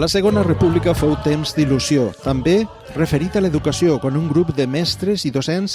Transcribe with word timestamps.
La 0.00 0.08
Segona 0.08 0.40
República 0.40 0.94
fou 0.96 1.10
temps 1.20 1.50
d'il·lusió, 1.52 2.06
també 2.24 2.62
referit 2.94 3.34
a 3.36 3.40
l'educació, 3.44 3.98
quan 4.00 4.14
un 4.16 4.30
grup 4.30 4.54
de 4.56 4.64
mestres 4.64 5.26
i 5.28 5.30
docents 5.34 5.74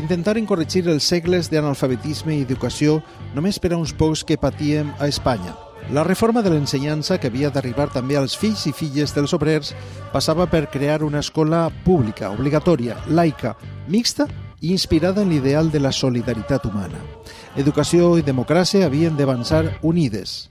intentaren 0.00 0.46
corregir 0.48 0.86
els 0.88 1.04
segles 1.04 1.50
d'analfabetisme 1.52 2.32
i 2.38 2.46
educació 2.46 3.02
només 3.34 3.58
per 3.60 3.74
a 3.74 3.76
uns 3.76 3.92
pocs 3.92 4.24
que 4.24 4.40
patíem 4.40 4.94
a 4.96 5.10
Espanya. 5.12 5.52
La 5.92 6.06
reforma 6.08 6.40
de 6.40 6.54
l'ensenyança, 6.54 7.20
que 7.20 7.28
havia 7.28 7.52
d'arribar 7.52 7.90
també 7.92 8.16
als 8.16 8.38
fills 8.40 8.64
i 8.64 8.72
filles 8.72 9.12
dels 9.12 9.36
obrers, 9.36 9.74
passava 10.08 10.48
per 10.48 10.70
crear 10.72 11.02
una 11.04 11.20
escola 11.20 11.66
pública, 11.84 12.32
obligatòria, 12.32 12.96
laica, 13.12 13.58
mixta 13.92 14.24
i 14.62 14.72
inspirada 14.72 15.20
en 15.20 15.28
l'ideal 15.28 15.68
de 15.68 15.84
la 15.84 15.92
solidaritat 15.92 16.64
humana. 16.64 17.04
Educació 17.60 18.14
i 18.16 18.24
democràcia 18.24 18.88
havien 18.88 19.20
d'avançar 19.20 19.66
unides. 19.82 20.46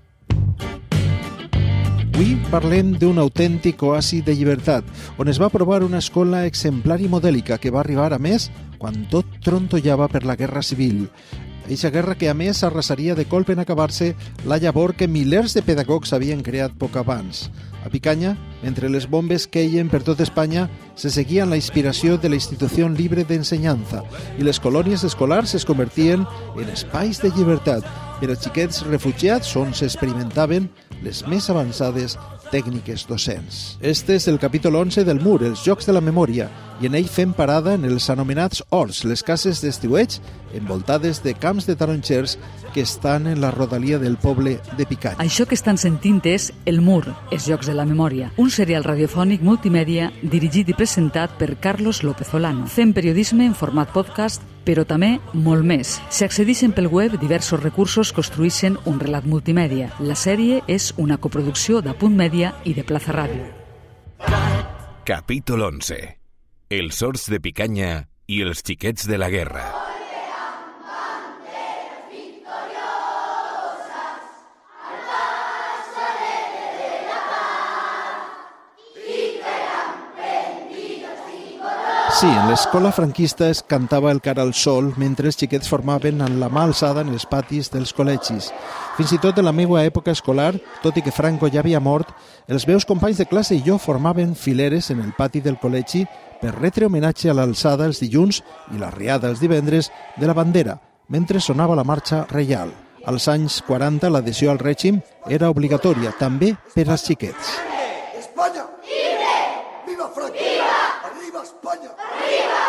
Avui 2.15 2.37
parlem 2.47 2.93
d'un 2.95 3.17
autèntic 3.19 3.81
oasi 3.83 4.21
de 4.23 4.31
llibertat, 4.31 4.87
on 5.19 5.27
es 5.27 5.35
va 5.35 5.49
aprovar 5.51 5.81
una 5.83 5.99
escola 5.99 6.45
exemplar 6.47 6.95
i 7.03 7.09
modèlica 7.11 7.57
que 7.59 7.73
va 7.75 7.81
arribar, 7.81 8.13
a 8.15 8.19
més, 8.23 8.45
quan 8.79 9.01
tot 9.11 9.33
trontollava 9.43 10.07
per 10.07 10.21
la 10.23 10.37
Guerra 10.39 10.61
Civil. 10.63 11.09
Eixa 11.67 11.91
guerra 11.91 12.15
que, 12.15 12.29
a 12.31 12.33
més, 12.33 12.63
arrasaria 12.63 13.17
de 13.19 13.25
colp 13.27 13.51
en 13.51 13.59
acabar-se 13.59 14.13
la 14.47 14.61
llavor 14.63 14.95
que 14.95 15.09
milers 15.11 15.57
de 15.57 15.65
pedagogs 15.67 16.15
havien 16.15 16.39
creat 16.39 16.79
poc 16.79 16.95
abans. 16.95 17.49
A 17.83 17.91
Picanya, 17.91 18.37
mentre 18.63 18.87
les 18.87 19.09
bombes 19.11 19.43
queien 19.51 19.91
per 19.91 20.05
tot 20.07 20.23
Espanya, 20.23 20.69
se 20.95 21.11
seguien 21.11 21.51
la 21.51 21.59
inspiració 21.59 22.15
de 22.15 22.31
la 22.31 22.39
Institució 22.39 22.87
Libre 22.87 23.27
d'Ensenyança 23.27 24.05
i 24.39 24.47
les 24.47 24.63
colònies 24.63 25.03
escolars 25.03 25.51
es 25.59 25.67
convertien 25.67 26.23
en 26.55 26.71
espais 26.71 27.19
de 27.19 27.35
llibertat 27.35 27.83
per 28.19 28.31
a 28.31 28.37
xiquets 28.39 28.83
refugiats 28.87 29.55
on 29.59 29.73
s'experimentaven 29.75 30.69
les 31.03 31.21
més 31.27 31.49
avançades 31.51 32.15
tècniques 32.51 33.05
docents. 33.09 33.77
Este 33.81 34.15
és 34.15 34.27
el 34.31 34.39
capítol 34.39 34.77
11 34.79 35.03
del 35.03 35.19
MUR, 35.19 35.43
els 35.43 35.63
Jocs 35.65 35.87
de 35.89 35.95
la 35.95 36.03
Memòria, 36.03 36.47
i 36.81 36.87
en 36.89 36.95
ell 36.95 37.07
fem 37.11 37.33
parada 37.33 37.73
en 37.75 37.85
els 37.87 38.09
anomenats 38.11 38.61
horts, 38.69 39.03
les 39.07 39.23
cases 39.23 39.61
d'estiueig 39.63 40.19
envoltades 40.55 41.21
de 41.23 41.33
camps 41.33 41.67
de 41.67 41.75
taronxers 41.75 42.37
que 42.73 42.83
estan 42.83 43.27
en 43.27 43.41
la 43.41 43.51
rodalia 43.51 43.99
del 43.99 44.17
poble 44.17 44.59
de 44.77 44.85
Picanya. 44.85 45.23
Això 45.23 45.47
que 45.47 45.55
estan 45.55 45.79
sentint 45.81 46.21
és 46.27 46.51
El 46.65 46.81
MUR, 46.81 47.05
els 47.31 47.47
Jocs 47.49 47.71
de 47.71 47.75
la 47.75 47.87
Memòria, 47.87 48.31
un 48.37 48.51
serial 48.51 48.83
radiofònic 48.87 49.43
multimèdia 49.43 50.11
dirigit 50.23 50.69
i 50.71 50.77
presentat 50.77 51.37
per 51.39 51.55
Carlos 51.59 52.03
López 52.03 52.33
Olano. 52.33 52.67
Fem 52.67 52.93
periodisme 52.93 53.47
en 53.47 53.55
format 53.55 53.91
podcast 53.95 54.43
però 54.65 54.85
també 54.85 55.15
molt 55.33 55.65
més. 55.65 55.99
Si 56.09 56.25
accedixen 56.25 56.73
pel 56.75 56.89
web, 56.91 57.19
diversos 57.21 57.61
recursos 57.63 58.11
construïssin 58.15 58.79
un 58.89 58.99
relat 58.99 59.27
multimèdia. 59.29 59.91
La 59.99 60.17
sèrie 60.19 60.61
és 60.67 60.91
una 60.97 61.17
coproducció 61.21 61.81
de 61.85 61.93
Punt 61.93 62.17
Mèdia 62.17 62.55
i 62.65 62.73
de 62.73 62.83
Plaza 62.83 63.15
Ràdio. 63.15 63.47
Capítol 65.05 65.61
11. 65.69 65.99
Els 66.73 66.97
sorts 66.97 67.29
de 67.29 67.39
picanya 67.39 68.07
i 68.27 68.41
els 68.41 68.65
xiquets 68.65 69.05
de 69.07 69.21
la 69.21 69.29
guerra. 69.29 69.94
Sí, 82.15 82.27
en 82.27 82.47
l'escola 82.47 82.93
franquista 82.95 83.49
es 83.51 83.59
cantava 83.61 84.07
el 84.13 84.21
cara 84.23 84.39
al 84.45 84.53
sol 84.55 84.93
mentre 84.95 85.27
els 85.27 85.35
xiquets 85.35 85.67
formaven 85.67 86.21
en 86.23 86.37
la 86.39 86.47
mà 86.47 86.61
alçada 86.63 87.01
en 87.03 87.09
els 87.11 87.25
patis 87.27 87.67
dels 87.73 87.91
col·legis. 87.91 88.45
Fins 88.95 89.11
i 89.11 89.19
tot 89.19 89.41
en 89.41 89.43
la 89.43 89.51
meva 89.51 89.81
època 89.83 90.13
escolar, 90.15 90.53
tot 90.79 90.95
i 90.95 91.03
que 91.03 91.11
Franco 91.11 91.49
ja 91.51 91.59
havia 91.59 91.81
mort, 91.83 92.13
els 92.47 92.63
meus 92.69 92.87
companys 92.87 93.19
de 93.19 93.27
classe 93.27 93.57
i 93.57 93.63
jo 93.65 93.75
formaven 93.75 94.31
fileres 94.39 94.87
en 94.95 95.01
el 95.03 95.11
pati 95.17 95.41
del 95.43 95.59
col·legi 95.59 96.05
per 96.39 96.53
retre 96.55 96.87
homenatge 96.87 97.27
a 97.29 97.35
l'alçada 97.35 97.83
els 97.83 97.99
dilluns 97.99 98.39
i 98.71 98.79
la 98.79 98.93
riada 98.95 99.27
els 99.27 99.43
divendres 99.43 99.91
de 100.15 100.31
la 100.31 100.37
bandera, 100.39 100.79
mentre 101.09 101.43
sonava 101.43 101.75
la 101.75 101.83
marxa 101.83 102.23
reial. 102.31 102.71
Als 103.03 103.27
anys 103.27 103.59
40 103.67 104.07
l'adhesió 104.09 104.55
al 104.55 104.63
règim 104.63 105.01
era 105.27 105.51
obligatòria, 105.51 106.15
també 106.15 106.55
per 106.71 106.87
als 106.87 107.03
xiquets. 107.09 107.57
Espanya! 108.23 108.69
Libre! 108.87 109.35
Viva 109.91 110.09
Franco! 110.15 110.39
Viva! 110.39 110.79
Arriba 111.11 111.43
Espanya! 111.43 111.91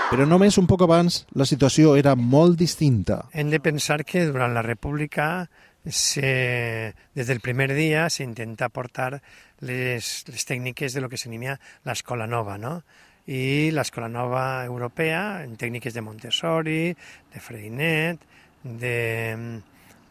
Però 0.07 0.23
només 0.23 0.55
un 0.61 0.69
poc 0.71 0.85
abans 0.87 1.25
la 1.35 1.45
situació 1.51 1.97
era 1.99 2.13
molt 2.15 2.55
distinta. 2.61 3.25
Hem 3.35 3.51
de 3.51 3.59
pensar 3.59 4.05
que 4.07 4.23
durant 4.29 4.55
la 4.55 4.63
República 4.63 5.49
se, 5.83 6.95
des 7.15 7.27
del 7.27 7.43
primer 7.43 7.73
dia 7.75 8.05
s'intenta 8.11 8.69
portar 8.71 9.17
les, 9.67 10.13
les 10.31 10.47
tècniques 10.47 10.95
de 10.95 11.03
lo 11.03 11.11
que 11.11 11.19
s'anomia 11.19 11.59
l'escola 11.91 12.31
nova, 12.31 12.55
no? 12.55 12.79
i 13.27 13.75
l'escola 13.75 14.07
nova 14.07 14.63
europea, 14.63 15.43
en 15.43 15.59
tècniques 15.59 15.95
de 15.95 16.07
Montessori, 16.07 16.95
de 17.35 17.43
Freinet, 17.43 18.23
de, 18.63 18.97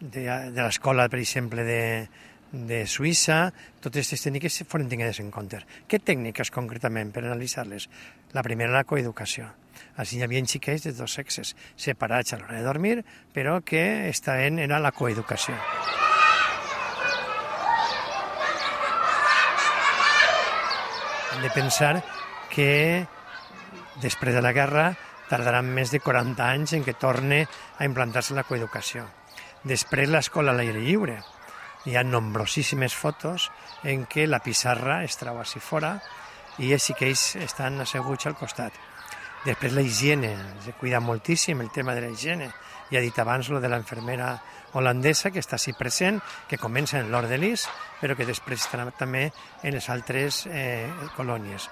de, 0.02 0.24
de 0.52 0.62
l'escola, 0.62 1.08
per 1.08 1.24
exemple, 1.24 1.64
de, 1.64 1.84
de 2.52 2.84
Suïssa, 2.84 3.46
totes 3.80 4.04
aquestes 4.04 4.28
tècniques 4.28 4.64
foren 4.68 4.92
tingudes 4.92 5.24
en 5.24 5.32
compte. 5.32 5.64
Què 5.88 6.04
tècniques 6.04 6.52
concretament 6.52 7.16
per 7.16 7.24
analitzar-les? 7.24 7.88
La 8.36 8.44
primera, 8.44 8.76
la 8.76 8.84
coeducació. 8.84 9.54
Així 9.98 10.20
hi 10.20 10.24
havia 10.26 10.44
xiquets 10.46 10.86
de 10.88 10.94
dos 10.98 11.18
sexes, 11.18 11.56
separats 11.76 12.34
a 12.34 12.40
l'hora 12.40 12.60
de 12.60 12.66
dormir, 12.68 12.98
però 13.34 13.60
que 13.66 14.10
estaven, 14.10 14.60
era 14.60 14.80
la 14.80 14.92
coeducació. 14.92 15.56
Hem 21.36 21.42
de 21.44 21.52
pensar 21.52 22.00
que 22.54 23.06
després 24.02 24.36
de 24.36 24.42
la 24.42 24.54
guerra 24.56 24.94
tardaran 25.30 25.68
més 25.74 25.92
de 25.92 26.00
40 26.00 26.46
anys 26.46 26.74
en 26.78 26.84
que 26.86 26.96
torne 26.96 27.46
a 27.78 27.86
implantar-se 27.88 28.36
la 28.38 28.46
coeducació. 28.48 29.06
Després 29.66 30.12
l'escola 30.12 30.54
a 30.54 30.58
l'aire 30.58 30.84
lliure. 30.84 31.18
Hi 31.86 31.98
ha 31.98 32.06
nombrosíssimes 32.06 32.96
fotos 32.98 33.50
en 33.84 34.06
què 34.10 34.26
la 34.30 34.42
pissarra 34.46 35.04
es 35.06 35.18
trau 35.20 35.42
així 35.42 35.62
fora 35.62 35.98
i 36.62 36.72
els 36.74 36.86
xiquets 36.88 37.36
estan 37.44 37.82
asseguts 37.84 38.30
al 38.30 38.38
costat. 38.40 38.74
Després 39.46 39.76
la 39.78 39.84
higiene, 39.86 40.34
se 40.66 40.74
cuida 40.74 41.00
moltíssim 41.00 41.62
el 41.62 41.70
tema 41.72 41.94
de 41.94 42.02
la 42.02 42.10
higiene. 42.10 42.50
Ja 42.90 42.98
he 42.98 43.06
dit 43.06 43.18
abans 43.22 43.50
lo 43.50 43.60
de 43.62 43.70
la 43.70 43.78
infermera 43.78 44.40
holandesa 44.74 45.30
que 45.32 45.42
està 45.42 45.60
així 45.60 45.74
present, 45.78 46.18
que 46.50 46.58
comença 46.58 46.98
en 47.00 47.12
l'Ordelis, 47.14 47.68
però 48.02 48.18
que 48.18 48.26
després 48.26 48.66
estarà 48.66 48.88
també 48.98 49.28
en 49.64 49.78
les 49.78 49.90
altres 49.94 50.46
eh, 50.50 50.90
colònies. 51.16 51.70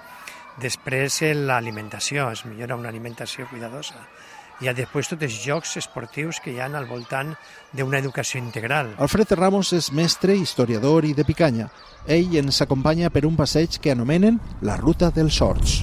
Després 0.62 1.22
eh, 1.26 1.34
l'alimentació, 1.34 2.30
es 2.30 2.46
millora 2.46 2.78
una 2.78 2.94
alimentació 2.94 3.50
cuidadosa. 3.50 4.06
Hi 4.62 4.70
ha 4.70 4.76
després 4.78 5.10
tots 5.10 5.26
els 5.26 5.40
jocs 5.42 5.74
esportius 5.82 6.38
que 6.40 6.54
hi 6.54 6.60
ha 6.62 6.70
al 6.70 6.86
voltant 6.86 7.34
d'una 7.74 7.98
educació 7.98 8.38
integral. 8.40 8.94
Alfred 9.02 9.34
Ramos 9.34 9.74
és 9.74 9.90
mestre, 9.92 10.38
historiador 10.38 11.10
i 11.10 11.16
de 11.18 11.26
Picanya. 11.26 11.72
Ell 12.06 12.38
ens 12.38 12.62
acompanya 12.62 13.10
per 13.10 13.26
un 13.26 13.36
passeig 13.36 13.82
que 13.82 13.92
anomenen 13.92 14.38
la 14.62 14.78
Ruta 14.78 15.10
dels 15.10 15.42
Horts. 15.42 15.82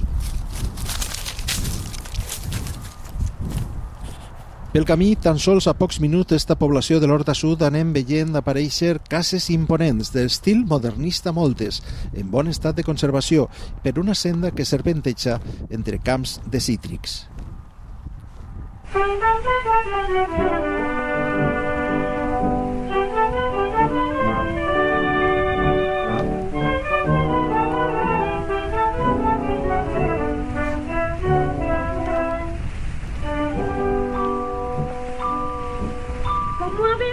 Pel 4.70 4.84
camí, 4.86 5.16
tan 5.18 5.40
sols 5.42 5.66
a 5.66 5.72
pocs 5.74 5.96
minuts 5.98 6.30
d'esta 6.30 6.54
població 6.54 7.00
de 7.02 7.08
l'Horta 7.10 7.34
Sud 7.34 7.64
anem 7.66 7.88
veient 7.90 8.36
aparèixer 8.38 9.00
cases 9.10 9.48
imponents 9.50 10.12
d'estil 10.14 10.60
modernista 10.62 11.32
moltes, 11.34 11.80
en 12.14 12.30
bon 12.30 12.46
estat 12.52 12.78
de 12.78 12.86
conservació, 12.86 13.48
per 13.82 13.96
una 13.98 14.14
senda 14.14 14.52
que 14.54 14.68
serpenteja 14.68 15.40
entre 15.74 15.98
camps 15.98 16.38
de 16.46 16.62
cítrics. 16.62 17.24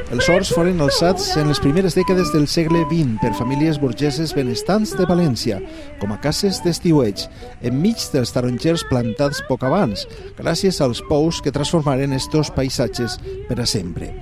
Els 0.08 0.24
horts 0.32 0.54
foren 0.56 0.80
alçats 0.80 1.34
en 1.36 1.50
les 1.52 1.60
primeres 1.60 1.92
dècades 1.98 2.30
del 2.32 2.46
segle 2.48 2.86
XX 2.88 3.18
per 3.20 3.34
famílies 3.36 3.76
burgeses 3.82 4.32
benestants 4.32 4.94
de 4.96 5.04
València, 5.10 5.58
com 6.00 6.14
a 6.16 6.20
cases 6.24 6.62
d'estiueig, 6.64 7.26
enmig 7.68 8.06
dels 8.14 8.32
tarongers 8.32 8.86
plantats 8.88 9.44
poc 9.50 9.66
abans, 9.68 10.06
gràcies 10.40 10.80
als 10.80 11.04
pous 11.10 11.42
que 11.44 11.52
transformaren 11.52 12.16
estos 12.16 12.54
paisatges 12.56 13.18
per 13.50 13.60
a 13.60 13.68
sempre. 13.68 14.14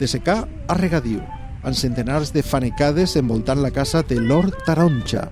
De 0.00 0.08
secà 0.08 0.40
a 0.48 0.78
regadiu, 0.80 1.20
amb 1.60 1.76
centenars 1.76 2.32
de 2.32 2.40
fanecades 2.40 3.12
envoltant 3.20 3.60
la 3.60 3.74
casa 3.74 4.00
de 4.00 4.22
l'Hort 4.24 4.64
Taronja, 4.64 5.28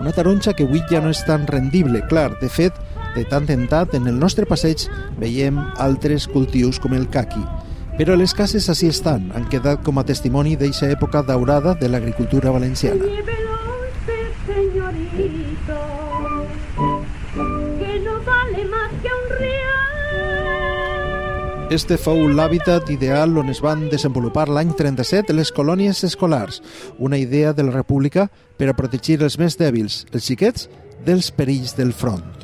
una 0.00 0.16
taronja 0.16 0.56
que 0.56 0.64
avui 0.64 0.80
ja 0.88 1.04
no 1.04 1.12
és 1.12 1.20
tan 1.28 1.44
rendible, 1.44 2.00
clar, 2.08 2.30
de 2.40 2.48
fet, 2.48 2.72
de 3.12 3.28
tant 3.28 3.52
en 3.52 3.68
tant 3.68 3.92
en 3.92 4.08
el 4.08 4.16
nostre 4.16 4.48
passeig 4.48 4.88
veiem 5.20 5.60
altres 5.76 6.24
cultius 6.32 6.80
com 6.80 6.96
el 6.96 7.10
caqui, 7.12 7.44
però 8.00 8.14
les 8.16 8.32
cases 8.32 8.64
així 8.72 8.86
estan, 8.88 9.26
han 9.36 9.44
quedat 9.52 9.82
com 9.84 9.98
a 10.00 10.04
testimoni 10.08 10.54
d'eixa 10.56 10.86
època 10.88 11.20
daurada 11.20 11.74
de 11.76 11.90
l'agricultura 11.92 12.48
valenciana. 12.48 13.04
Este 21.68 22.00
fou 22.00 22.24
l'hàbitat 22.24 22.88
ideal 22.88 23.36
on 23.36 23.52
es 23.52 23.60
van 23.60 23.84
desenvolupar 23.92 24.48
l'any 24.48 24.72
37 24.80 25.36
les 25.36 25.52
colònies 25.52 26.00
escolars, 26.08 26.62
una 26.96 27.20
idea 27.20 27.52
de 27.52 27.68
la 27.68 27.76
República 27.76 28.30
per 28.56 28.72
a 28.72 28.78
protegir 28.80 29.20
els 29.20 29.36
més 29.36 29.60
dèbils, 29.60 30.06
els 30.08 30.24
xiquets, 30.24 30.70
dels 31.04 31.28
perills 31.36 31.76
del 31.76 31.92
front. 31.92 32.39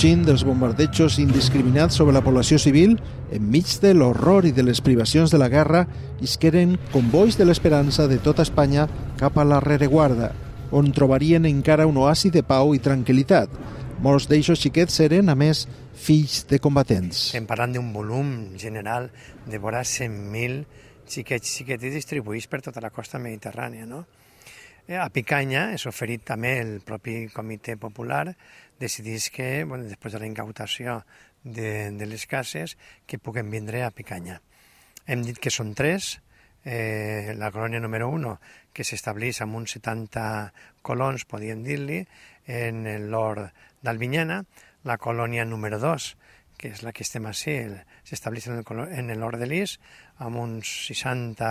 Fugint 0.00 0.22
dels 0.24 0.46
bombardejos 0.48 1.18
indiscriminats 1.20 1.98
sobre 1.98 2.14
la 2.16 2.22
població 2.24 2.56
civil, 2.56 2.94
enmig 3.36 3.68
de 3.82 3.90
l'horror 3.92 4.46
i 4.48 4.52
de 4.56 4.62
les 4.64 4.78
privacions 4.80 5.28
de 5.28 5.36
la 5.36 5.50
guerra, 5.52 5.82
isqueren 6.24 6.78
convois 6.88 7.36
de 7.36 7.44
l'esperança 7.44 8.06
de 8.08 8.16
tota 8.16 8.40
Espanya 8.40 8.86
cap 9.20 9.36
a 9.36 9.44
la 9.44 9.58
rereguarda, 9.60 10.30
on 10.72 10.88
trobarien 10.96 11.44
encara 11.44 11.84
un 11.84 12.00
oasi 12.00 12.30
de 12.32 12.40
pau 12.40 12.72
i 12.72 12.80
tranquil·litat. 12.80 13.52
Molts 14.00 14.24
d'eixos 14.30 14.62
xiquets 14.64 14.96
eren, 15.04 15.28
a 15.28 15.36
més, 15.36 15.66
fills 15.92 16.46
de 16.48 16.62
combatents. 16.64 17.26
Estem 17.34 17.44
parlant 17.50 17.76
d'un 17.76 17.92
volum 17.92 18.56
general 18.56 19.10
de 19.44 19.60
vora 19.60 19.84
100.000 19.84 20.64
xiquets 21.12 21.58
xiquets 21.60 21.92
distribuïts 21.92 22.48
per 22.48 22.62
tota 22.64 22.80
la 22.80 22.88
costa 22.88 23.20
mediterrània, 23.20 23.84
no? 23.84 24.06
Eh, 24.88 24.96
a 24.96 25.08
Picanya 25.12 25.70
és 25.74 25.86
oferit 25.86 26.24
també 26.32 26.56
el 26.62 26.78
propi 26.86 27.26
comitè 27.34 27.76
popular 27.80 28.30
decidís 28.80 29.28
que, 29.30 29.64
bueno, 29.64 29.84
després 29.84 30.14
de 30.14 30.22
la 30.22 30.30
incautació 30.30 31.00
de, 31.44 31.90
de 31.96 32.06
les 32.06 32.26
cases, 32.26 32.76
que 33.06 33.18
puguen 33.18 33.50
vindre 33.50 33.84
a 33.84 33.92
Picanya. 33.92 34.40
Hem 35.06 35.24
dit 35.26 35.38
que 35.40 35.52
són 35.52 35.74
tres, 35.74 36.18
eh, 36.64 37.34
la 37.36 37.50
colònia 37.52 37.80
número 37.80 38.08
1, 38.12 38.34
que 38.72 38.84
s'estableix 38.84 39.40
amb 39.44 39.56
uns 39.60 39.76
70 39.76 40.24
colons, 40.82 41.24
podríem 41.28 41.64
dir-li, 41.64 42.02
en 42.46 42.84
l'hort 43.10 43.52
d'Albinyana, 43.84 44.42
la 44.84 44.96
colònia 44.98 45.44
número 45.44 45.78
2, 45.80 46.10
que 46.60 46.74
és 46.74 46.82
la 46.84 46.92
que 46.92 47.04
estem 47.06 47.24
així, 47.28 47.56
s'estableix 48.04 48.50
en 48.50 49.12
l'hort 49.16 49.40
de 49.40 49.48
l'Is, 49.48 49.78
amb 50.20 50.36
uns 50.42 50.68
60 50.90 51.48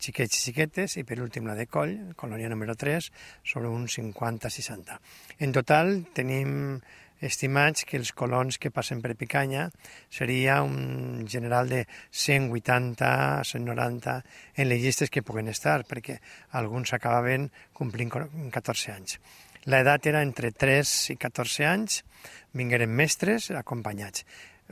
xiquets 0.00 0.38
i 0.38 0.44
xiquetes, 0.48 0.96
i 0.96 1.04
per 1.04 1.20
últim 1.20 1.46
la 1.48 1.56
de 1.58 1.68
Coll, 1.70 1.94
colònia 2.16 2.50
número 2.50 2.74
3, 2.74 3.10
sobre 3.44 3.68
uns 3.68 3.98
50-60. 4.00 4.98
En 5.44 5.52
total 5.52 5.94
tenim 6.16 6.80
estimats 7.20 7.84
que 7.84 7.98
els 8.00 8.12
colons 8.16 8.56
que 8.58 8.72
passen 8.72 9.02
per 9.04 9.14
Picanya 9.20 9.68
seria 10.08 10.62
un 10.64 11.26
general 11.28 11.68
de 11.68 11.84
180, 12.10 13.44
190 13.44 14.16
en 14.56 14.68
les 14.68 14.80
llistes 14.80 15.12
que 15.12 15.22
puguen 15.22 15.52
estar, 15.52 15.84
perquè 15.84 16.18
alguns 16.56 16.94
acabaven 16.96 17.50
complint 17.76 18.10
14 18.10 18.96
anys. 18.96 19.20
L'edat 19.68 20.06
era 20.08 20.22
entre 20.24 20.54
3 20.56 21.10
i 21.12 21.18
14 21.20 21.66
anys, 21.68 22.00
vingueren 22.56 22.88
mestres 22.96 23.50
acompanyats. 23.52 24.24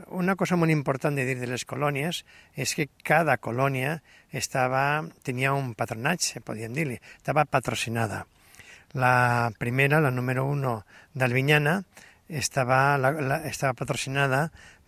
Una 0.07 0.35
cosa 0.35 0.55
molt 0.55 0.71
important 0.71 1.15
de 1.17 1.25
dir 1.27 1.35
de 1.39 1.47
les 1.49 1.65
colònies 1.67 2.23
és 2.55 2.73
que 2.77 2.87
cada 3.03 3.37
colònia 3.37 3.99
estava, 4.31 5.03
tenia 5.25 5.53
un 5.57 5.73
patronatge, 5.75 6.43
podríem 6.45 6.75
dir-li, 6.75 6.99
estava 7.17 7.45
patrocinada. 7.45 8.25
La 8.93 9.51
primera, 9.59 9.99
la 10.01 10.11
número 10.11 10.45
1 10.49 10.75
d'Albinyana, 11.13 11.81
estava, 12.29 12.97
la, 12.97 13.11
la, 13.11 13.41
estava 13.49 13.73
patrocinada 13.73 14.47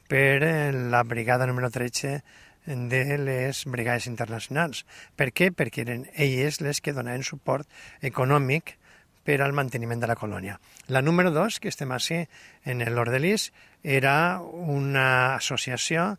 per 0.10 0.42
la 0.74 1.04
brigada 1.04 1.48
número 1.48 1.69
13 1.69 2.22
de 2.66 3.18
les 3.18 3.63
brigades 3.66 4.08
internacionals. 4.08 4.86
Per 5.18 5.31
què? 5.34 5.50
Perquè 5.52 5.86
eren 5.86 6.06
elles 6.13 6.62
les 6.62 6.81
que 6.81 6.94
donaven 6.94 7.25
suport 7.25 7.68
econòmic 8.02 8.78
per 9.24 9.42
al 9.42 9.54
manteniment 9.54 10.02
de 10.02 10.10
la 10.10 10.18
colònia. 10.18 10.58
La 10.88 11.02
número 11.02 11.32
2, 11.32 11.60
que 11.62 11.70
estem 11.70 11.92
així 11.92 12.24
en 12.66 12.84
l'Ordelis, 12.94 13.52
era 13.84 14.42
una 14.42 15.36
associació 15.36 16.16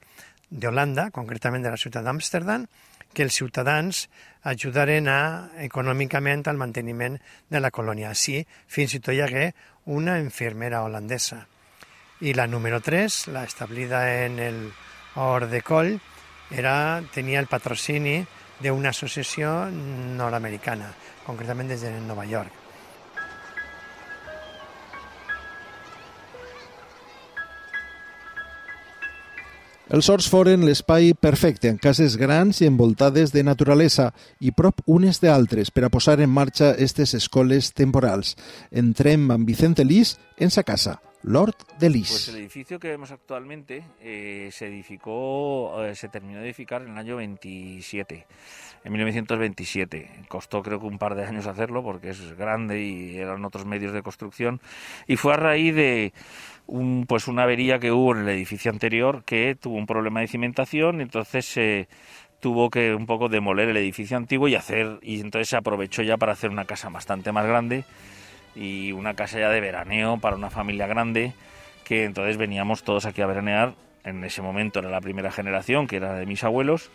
d'Holanda, 0.51 1.11
concretament 1.11 1.65
de 1.65 1.73
la 1.73 1.81
ciutat 1.81 2.05
d'Amsterdam, 2.05 2.67
que 3.13 3.25
els 3.27 3.37
ciutadans 3.37 4.07
ajudaren 4.49 5.09
a, 5.09 5.21
econòmicament 5.65 6.47
al 6.49 6.61
manteniment 6.61 7.19
de 7.51 7.61
la 7.61 7.71
colònia. 7.71 8.11
Així, 8.11 8.41
fins 8.67 8.95
i 8.97 9.01
tot 9.01 9.15
hi 9.15 9.23
hagué 9.25 9.51
una 9.93 10.19
infermera 10.21 10.83
holandesa. 10.83 11.43
I 12.23 12.35
la 12.39 12.47
número 12.47 12.81
3, 12.81 13.27
la 13.35 13.45
establida 13.45 14.25
en 14.25 14.39
el 14.39 14.63
Or 15.17 15.49
de 15.51 15.63
Coll, 15.63 15.99
era, 16.53 17.03
tenia 17.13 17.41
el 17.41 17.51
patrocini 17.51 18.21
d'una 18.63 18.93
associació 18.95 19.53
nord-americana, 19.73 20.93
concretament 21.27 21.73
des 21.73 21.83
de 21.83 21.97
Nova 22.01 22.27
York. 22.29 22.62
Els 29.93 30.09
horts 30.09 30.25
foren 30.33 30.63
l'espai 30.65 31.11
perfecte, 31.13 31.69
en 31.69 31.77
cases 31.77 32.15
grans 32.17 32.63
i 32.63 32.69
envoltades 32.71 33.29
de 33.35 33.43
naturalesa 33.45 34.07
i 34.41 34.49
prop 34.57 34.81
unes 34.89 35.21
d'altres 35.21 35.69
per 35.69 35.85
a 35.85 35.91
posar 35.93 36.17
en 36.25 36.33
marxa 36.33 36.71
aquestes 36.71 37.13
escoles 37.21 37.75
temporals. 37.77 38.33
Entrem 38.73 39.29
amb 39.37 39.45
Vicente 39.45 39.85
Lis 39.85 40.15
en 40.41 40.49
sa 40.49 40.65
casa, 40.65 40.97
Lord 41.25 41.55
de. 41.79 41.89
Pues 41.91 42.29
el 42.29 42.37
edificio 42.37 42.81
que 42.81 42.89
vemos 42.89 43.13
actualmente 43.13 43.85
eh, 44.01 44.49
se 44.53 44.67
edificó, 44.67 45.85
eh, 45.85 45.95
se 45.95 46.09
terminó 46.09 46.41
de 46.41 46.47
edificar 46.47 46.83
en 46.83 46.93
el 46.93 46.99
año 46.99 47.17
27, 47.17 48.27
en 48.83 48.93
1927. 48.93 50.25
Costó 50.29 50.63
creo 50.63 50.81
que 50.81 50.87
un 50.87 50.99
par 50.99 51.15
de 51.15 51.25
años 51.25 51.47
hacerlo 51.47 51.83
porque 51.83 52.11
es 52.11 52.37
grande 52.37 52.83
y 52.83 53.19
eran 53.19 53.45
otros 53.45 53.67
medios 53.67 53.93
de 53.93 54.03
construcción 54.03 54.61
y 55.07 55.17
fue 55.17 55.35
a 55.35 55.37
raíz 55.37 55.75
de 55.77 56.13
un, 56.67 57.07
pues 57.07 57.29
una 57.29 57.45
avería 57.45 57.79
que 57.79 57.93
hubo 57.93 58.15
en 58.15 58.23
el 58.23 58.29
edificio 58.29 58.73
anterior 58.73 59.23
que 59.25 59.57
tuvo 59.61 59.77
un 59.77 59.87
problema 59.87 60.21
de 60.21 60.29
cimentación, 60.29 61.01
entonces 61.01 61.45
se 61.45 61.89
tuvo 62.41 62.69
que 62.71 62.95
un 62.95 63.07
poco 63.07 63.29
demoler 63.29 63.69
el 63.69 63.77
edificio 63.77 64.17
antiguo 64.17 64.49
y 64.49 64.57
hacer 64.57 64.99
y 65.03 65.21
entonces 65.21 65.51
se 65.51 65.57
aprovechó 65.57 66.03
ya 66.03 66.17
para 66.17 66.33
hacer 66.33 66.51
una 66.51 66.65
casa 66.65 66.89
bastante 66.89 67.31
más 67.31 67.47
grande 67.47 67.85
y 68.55 68.93
una 68.93 69.15
casa 69.15 69.39
ya 69.39 69.49
de 69.49 69.61
veraneo 69.61 70.19
para 70.19 70.37
una 70.37 70.51
familia 70.51 70.87
grande 70.87 71.35
que 71.85 72.05
entonces 72.05 72.37
veníamos 72.37 72.85
todos 72.85 73.07
aquí 73.07 73.23
a 73.23 73.27
veranear. 73.27 73.75
En 74.05 74.25
ese 74.25 74.43
momento 74.43 74.81
era 74.81 74.91
la 74.91 75.01
primera 75.01 75.31
generación 75.31 75.87
que 75.87 75.97
era 75.97 76.15
de 76.15 76.27
mis 76.27 76.43
abuelos 76.45 76.91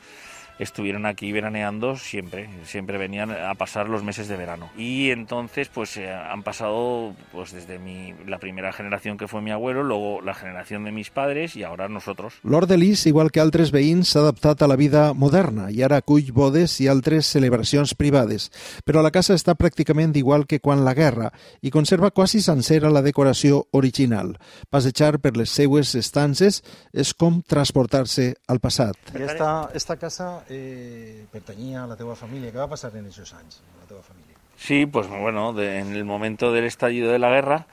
estuvieron 0.60 1.06
aquí 1.06 1.32
veraneando 1.32 1.96
siempre, 1.98 2.50
siempre 2.66 2.98
venían 2.98 3.32
a 3.32 3.54
pasar 3.56 3.90
los 3.90 4.04
meses 4.04 4.28
de 4.28 4.38
verano. 4.38 4.70
Y 4.78 5.12
entonces 5.12 5.70
pues 5.74 5.98
eh, 5.98 6.12
han 6.12 6.44
pasado 6.44 7.16
pues 7.32 7.52
desde 7.52 7.80
mi, 7.80 8.14
la 8.26 8.40
primera 8.40 8.74
generación 8.74 9.18
que 9.18 9.28
fue 9.28 9.42
mi 9.42 9.52
abuelo, 9.52 9.84
luego 9.84 10.22
la 10.22 10.34
generación 10.34 10.84
de 10.84 10.92
mis 10.92 11.10
padres 11.10 11.56
y 11.56 11.64
ahora 11.64 11.88
nosotros. 11.88 12.36
L'Hort 12.44 12.70
de 12.70 12.78
Lis, 12.78 13.06
igual 13.06 13.32
que 13.32 13.42
altres 13.42 13.72
veïns, 13.72 14.12
s'ha 14.12 14.22
adaptat 14.24 14.62
a 14.62 14.70
la 14.70 14.78
vida 14.80 15.14
moderna 15.14 15.70
i 15.72 15.84
ara 15.86 16.02
acull 16.02 16.32
bodes 16.34 16.80
i 16.82 16.88
altres 16.88 17.30
celebracions 17.30 17.94
privades. 17.96 18.50
Però 18.86 19.04
la 19.04 19.12
casa 19.14 19.36
està 19.38 19.56
pràcticament 19.60 20.16
igual 20.18 20.48
que 20.48 20.62
quan 20.64 20.84
la 20.86 20.96
guerra 20.98 21.32
i 21.62 21.72
conserva 21.72 22.12
quasi 22.12 22.42
sencera 22.42 22.92
la 22.94 23.04
decoració 23.06 23.66
original. 23.72 24.36
Passejar 24.70 25.18
per 25.22 25.36
les 25.38 25.54
seues 25.54 25.94
estances 25.96 26.62
és 26.94 27.14
com 27.14 27.42
transportar-se 27.42 28.34
al 28.48 28.62
passat. 28.64 28.98
I 29.14 29.24
esta, 29.28 29.70
esta 29.78 29.98
casa 29.98 30.47
eh, 30.50 31.25
a 31.34 31.88
la 31.88 31.96
teva 31.96 32.16
família. 32.16 32.51
Què 32.51 32.58
va 32.58 32.70
passar 32.70 32.92
en 32.96 33.06
aquests 33.06 33.34
anys 33.34 33.62
la 33.80 33.88
teva 33.88 34.01
família? 34.01 34.36
Sí, 34.58 34.86
pues 34.86 35.08
bueno, 35.08 35.60
en 35.62 35.94
el 35.94 36.04
momento 36.04 36.51
del 36.51 36.66
estallido 36.66 37.12
de 37.12 37.20
la 37.20 37.30
guerra, 37.30 37.68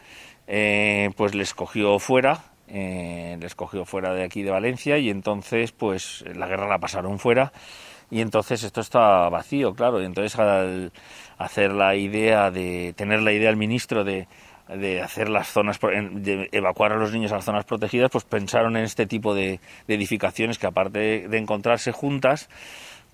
eh, 0.47 1.11
pues 1.17 1.35
les 1.35 1.55
cogió 1.55 1.99
fuera, 1.99 2.45
eh, 2.69 3.39
les 3.41 3.55
cogió 3.55 3.85
fuera 3.85 4.13
de 4.13 4.25
aquí 4.25 4.43
de 4.43 4.51
Valencia 4.51 4.99
y 4.99 5.09
entonces 5.09 5.73
pues 5.73 6.25
la 6.35 6.47
guerra 6.47 6.69
la 6.69 6.79
pasaron 6.79 7.19
fuera 7.19 7.53
y 8.11 8.21
entonces 8.21 8.63
esto 8.63 8.81
está 8.81 9.29
vacío, 9.29 9.75
claro, 9.75 10.03
y 10.03 10.05
entonces 10.05 10.39
al 10.39 10.93
hacer 11.39 11.73
la 11.73 11.97
idea 11.97 12.51
de 12.51 12.93
tener 12.97 13.23
la 13.23 13.33
idea 13.33 13.51
el 13.51 13.57
ministro 13.57 14.05
de 14.05 14.29
de 14.69 15.03
hacer 15.03 15.29
las 15.29 15.49
zonas, 15.49 15.79
de 15.81 16.49
evacuar 16.53 16.93
a 16.93 16.97
los 16.97 17.13
niños 17.13 17.33
a 17.33 17.37
las 17.37 17.45
zonas 17.45 17.65
protegidas, 17.65 18.11
pues 18.11 18.25
pensaron 18.25 18.77
en 18.77 18.85
este 18.85 19.07
tipo 19.07 19.35
de, 19.35 19.61
edificaciones 19.89 20.59
que 20.59 20.67
aparte 20.67 21.29
de 21.29 21.39
encontrarse 21.39 21.93
juntas, 21.93 22.49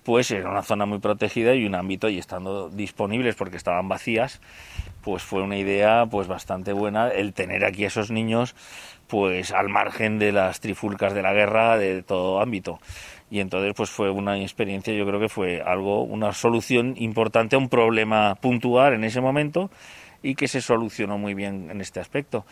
pues 0.03 0.31
era 0.31 0.49
una 0.49 0.63
zona 0.63 0.85
muy 0.85 0.99
protegida 0.99 1.53
y 1.53 1.65
un 1.65 1.75
ámbito 1.75 2.09
y 2.09 2.17
estando 2.17 2.69
disponibles 2.69 3.35
porque 3.35 3.57
estaban 3.57 3.87
vacías, 3.87 4.41
pues 5.03 5.23
fue 5.23 5.43
una 5.43 5.57
idea 5.57 6.05
pues 6.09 6.27
bastante 6.27 6.73
buena 6.73 7.09
el 7.09 7.33
tener 7.33 7.65
aquí 7.65 7.83
a 7.83 7.87
esos 7.87 8.11
niños 8.11 8.55
pues 9.07 9.51
al 9.51 9.67
margen 9.67 10.19
de 10.19 10.31
las 10.31 10.61
trifulcas 10.61 11.13
de 11.13 11.21
la 11.21 11.33
guerra 11.33 11.77
de 11.77 12.01
todo 12.01 12.41
ámbito. 12.41 12.79
Y 13.29 13.39
entonces 13.39 13.73
pues 13.75 13.89
fue 13.89 14.09
una 14.09 14.37
experiencia, 14.39 14.93
yo 14.93 15.05
creo 15.05 15.19
que 15.19 15.29
fue 15.29 15.61
algo 15.61 16.03
una 16.03 16.33
solución 16.33 16.95
importante 16.97 17.55
a 17.55 17.59
un 17.59 17.69
problema 17.69 18.35
puntual 18.35 18.93
en 18.93 19.03
ese 19.03 19.21
momento 19.21 19.69
y 20.23 20.35
que 20.35 20.47
se 20.47 20.61
solucionó 20.61 21.17
muy 21.17 21.33
bien 21.33 21.69
en 21.71 21.81
este 21.81 21.99
aspecto. 21.99 22.45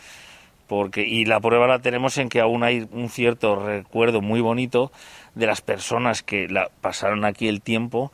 Porque, 0.66 1.02
y 1.02 1.24
la 1.24 1.40
prueba 1.40 1.66
la 1.66 1.80
tenemos 1.80 2.16
en 2.18 2.28
que 2.28 2.40
aún 2.40 2.62
hay 2.62 2.88
un 2.92 3.08
cierto 3.08 3.56
recuerdo 3.56 4.20
muy 4.20 4.40
bonito 4.40 4.92
de 5.34 5.46
las 5.46 5.62
personas 5.62 6.22
que 6.22 6.48
la, 6.48 6.70
pasaron 6.80 7.24
aquí 7.24 7.48
el 7.48 7.60
tiempo 7.60 8.12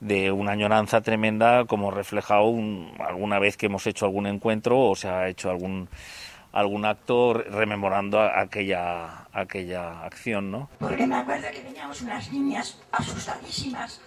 de 0.00 0.32
una 0.32 0.52
añoranza 0.52 1.00
tremenda 1.00 1.64
como 1.64 1.92
reflejado 1.92 2.52
alguna 2.98 3.38
vez 3.38 3.56
que 3.56 3.66
hemos 3.66 3.86
hecho 3.86 4.04
algún 4.04 4.26
encuentro 4.26 4.80
o 4.80 4.96
se 4.96 5.08
ha 5.08 5.28
hecho 5.28 5.48
algún 5.48 5.88
algún 6.52 6.84
acto 6.84 7.34
rememorando 7.34 8.20
aquella 8.20 9.28
aquella 9.32 10.04
acción, 10.04 10.50
¿no? 10.50 10.68
Porque 10.80 11.06
me 11.06 11.14
acuerdo 11.14 11.46
que 11.52 11.62
veníamos 11.62 12.02
unas 12.02 12.32
niñas 12.32 12.78
asustadísimas 12.90 14.00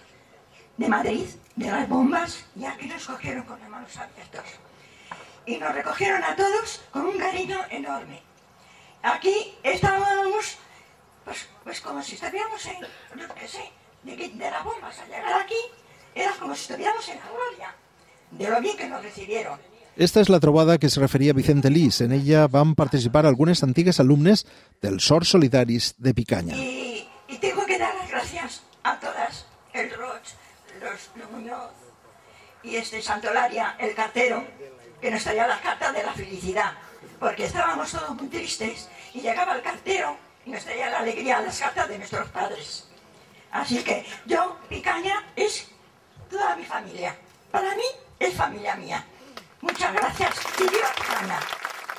de 0.76 0.88
Madrid, 0.88 1.26
de 1.56 1.70
las 1.70 1.88
bombas, 1.88 2.46
y 2.54 2.64
aquí 2.64 2.86
nos 2.86 3.06
cogieron 3.06 3.44
con 3.44 3.58
las 3.58 3.68
manos 3.68 3.96
abiertas. 3.96 4.44
Y 5.46 5.56
nos 5.58 5.74
recogieron 5.74 6.22
a 6.24 6.34
todos 6.34 6.82
con 6.90 7.06
un 7.06 7.18
cariño 7.18 7.58
enorme. 7.70 8.20
Aquí 9.02 9.54
estábamos, 9.62 10.58
pues, 11.24 11.46
pues 11.62 11.80
como 11.80 12.02
si 12.02 12.14
estuviéramos 12.16 12.64
en, 12.66 12.80
no 12.80 13.48
sé, 13.48 13.70
de, 14.02 14.16
de 14.16 14.50
las 14.50 14.64
bombas 14.64 14.98
al 14.98 15.06
llegar 15.08 15.40
aquí, 15.40 15.54
era 16.14 16.32
como 16.32 16.54
si 16.54 16.62
estuviéramos 16.62 17.08
en 17.08 17.18
la 17.18 17.26
gloria, 17.30 17.74
de 18.32 18.48
lo 18.50 18.60
bien 18.60 18.76
que 18.76 18.88
nos 18.88 19.02
recibieron. 19.02 19.58
Esta 19.96 20.20
és 20.20 20.28
la 20.28 20.40
trobada 20.44 20.76
que 20.76 20.88
es 20.90 20.96
referia 21.00 21.32
Vicente 21.32 21.70
Lis. 21.70 22.02
En 22.02 22.12
ella 22.12 22.48
van 22.48 22.74
participar 22.74 23.24
algunes 23.24 23.62
antigues 23.62 23.98
alumnes 23.98 24.44
del 24.82 25.00
SOR 25.00 25.24
Solidaris 25.24 25.94
de 25.96 26.12
Picanya. 26.12 26.54
Y, 26.54 27.08
y 27.28 27.38
tengo 27.38 27.64
que 27.64 27.78
dar 27.78 27.94
las 27.94 28.10
gracias 28.10 28.60
a 28.82 29.00
todas, 29.00 29.46
el 29.72 29.90
Roch, 29.94 30.28
los, 30.82 31.10
los 31.16 31.30
Muñoz 31.30 31.70
y 32.62 32.76
este 32.76 33.00
Santolaria, 33.00 33.76
el 33.78 33.94
cartero, 33.94 34.44
que 35.00 35.10
nos 35.10 35.22
traía 35.22 35.46
las 35.46 35.60
cartas 35.60 35.94
de 35.94 36.02
la 36.02 36.12
felicidad, 36.12 36.72
porque 37.18 37.44
estábamos 37.44 37.90
todos 37.90 38.14
muy 38.16 38.28
tristes 38.28 38.88
y 39.14 39.20
llegaba 39.20 39.54
el 39.54 39.62
cartero 39.62 40.16
y 40.44 40.50
nos 40.50 40.64
traía 40.64 40.90
la 40.90 40.98
alegría, 40.98 41.40
las 41.40 41.58
cartas 41.58 41.88
de 41.88 41.98
nuestros 41.98 42.28
padres. 42.30 42.88
Así 43.52 43.82
que 43.82 44.04
yo, 44.26 44.56
Picaña, 44.68 45.24
es 45.34 45.66
toda 46.30 46.56
mi 46.56 46.64
familia. 46.64 47.16
Para 47.50 47.74
mí 47.74 47.84
es 48.18 48.34
familia 48.34 48.76
mía. 48.76 49.04
Muchas 49.62 49.94
gràcies 49.96 50.42
i 50.60 50.66
viva 50.68 50.90
Espanya! 50.92 51.38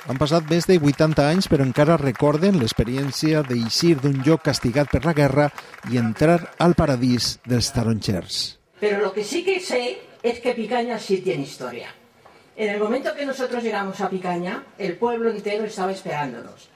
Han 0.08 0.16
passat 0.16 0.46
més 0.48 0.64
de 0.64 0.78
80 0.78 1.24
anys, 1.26 1.48
però 1.52 1.66
encara 1.66 1.98
recorden 2.00 2.56
l'experiència 2.60 3.42
d'eixir 3.44 3.96
d'un 4.00 4.22
lloc 4.24 4.44
castigat 4.46 4.88
per 4.92 5.02
la 5.04 5.12
guerra 5.12 5.48
i 5.92 5.98
entrar 6.00 6.38
al 6.64 6.76
paradís 6.78 7.34
dels 7.44 7.68
taronxers. 7.74 8.38
Pero 8.80 9.02
lo 9.02 9.12
que 9.12 9.24
sí 9.24 9.42
que 9.44 9.58
sé 9.60 9.98
es 10.22 10.40
que 10.40 10.54
Picaña 10.54 10.98
sí 10.98 11.18
tiene 11.18 11.42
historia. 11.42 11.92
En 12.58 12.70
el 12.70 12.80
momento 12.80 13.14
que 13.14 13.24
nosotros 13.24 13.62
llegamos 13.62 14.00
a 14.00 14.10
Picaña, 14.10 14.64
el 14.78 14.96
pueblo 14.96 15.30
entero 15.30 15.64
estaba 15.64 15.92
esperándonos. 15.92 16.68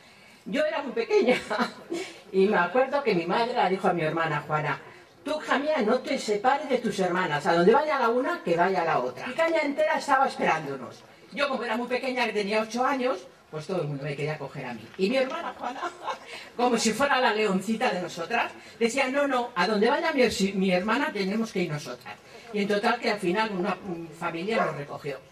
Yo 0.45 0.65
era 0.65 0.81
muy 0.81 0.93
pequeña 0.93 1.37
y 2.33 2.47
me 2.47 2.57
acuerdo 2.57 3.03
que 3.03 3.17
mi 3.17 3.27
madre 3.27 3.53
le 3.53 3.71
dijo 3.71 3.89
a 3.89 3.93
mi 3.93 4.03
hermana 4.03 4.45
Juana, 4.47 4.81
Tú, 5.25 5.41
Jamía, 5.41 5.83
no 5.83 5.99
te 5.99 6.21
separes 6.21 6.69
de 6.69 6.79
tus 6.79 7.01
hermanas. 7.01 7.45
A 7.47 7.55
donde 7.55 7.73
vaya 7.73 7.99
la 7.99 8.11
una, 8.11 8.41
que 8.45 8.57
vaya 8.57 8.85
la 8.85 9.01
otra. 9.01 9.27
Mi 9.27 9.35
caña 9.35 9.59
entera 9.63 9.99
estaba 9.99 10.29
esperándonos. 10.29 11.03
Yo, 11.33 11.49
como 11.49 11.65
era 11.65 11.77
muy 11.77 11.89
pequeña, 11.89 12.27
que 12.27 12.33
tenía 12.33 12.63
ocho 12.63 12.85
años, 12.85 13.27
pues 13.51 13.67
todo 13.67 13.83
el 13.83 13.89
mundo 13.89 14.05
me 14.05 14.15
quería 14.15 14.39
coger 14.39 14.67
a 14.67 14.75
mí. 14.75 14.87
Y 14.99 15.11
mi 15.11 15.17
hermana 15.17 15.53
Juana, 15.59 15.81
como 16.57 16.79
si 16.79 16.93
fuera 16.93 17.21
la 17.21 17.35
leoncita 17.35 17.91
de 17.91 18.03
nosotras, 18.03 18.53
decía, 18.79 19.09
no, 19.09 19.27
no, 19.27 19.51
a 19.57 19.67
donde 19.67 19.91
vaya 19.91 20.13
mi, 20.13 20.23
mi 20.53 20.71
hermana 20.71 21.11
tenemos 21.13 21.51
que 21.51 21.65
ir 21.65 21.73
nosotras. 21.73 22.15
Y 22.53 22.61
en 22.61 22.69
total 22.69 23.01
que 23.01 23.11
al 23.11 23.19
final 23.19 23.51
una 23.51 23.77
familia 24.17 24.65
nos 24.65 24.77
recogió. 24.77 25.32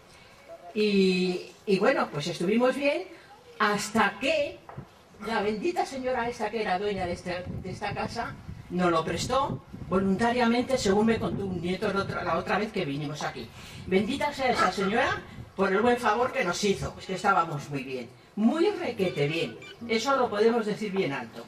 Y, 0.73 1.51
bueno, 1.79 2.07
pues 2.11 2.27
estuvimos 2.27 2.75
bien 2.75 3.03
hasta 3.59 4.17
que 4.19 4.59
la 5.25 5.41
bendita 5.41 5.85
señora 5.85 6.27
esa 6.29 6.49
que 6.49 6.61
era 6.61 6.79
dueña 6.79 7.05
de, 7.05 7.13
este, 7.13 7.43
esta 7.63 7.93
casa 7.93 8.33
nos 8.71 8.89
lo 8.89 9.03
prestó 9.03 9.63
voluntariamente, 9.89 10.77
según 10.77 11.07
me 11.07 11.19
contó 11.19 11.45
un 11.45 11.61
nieto 11.61 11.91
la 11.93 12.37
otra, 12.37 12.57
vez 12.57 12.71
que 12.71 12.85
vinimos 12.85 13.21
aquí. 13.23 13.47
Bendita 13.85 14.33
sea 14.33 14.51
esa 14.51 14.71
señora 14.71 15.21
por 15.55 15.71
el 15.71 15.81
buen 15.81 15.97
favor 15.97 16.31
que 16.31 16.45
nos 16.45 16.63
hizo, 16.63 16.93
pues 16.93 17.05
que 17.05 17.15
estábamos 17.15 17.69
muy 17.69 17.83
bien, 17.83 18.09
muy 18.37 18.69
requete 18.69 19.27
bien, 19.27 19.57
eso 19.89 20.15
lo 20.15 20.29
podemos 20.29 20.65
decir 20.65 20.91
bien 20.93 21.11
alto. 21.11 21.45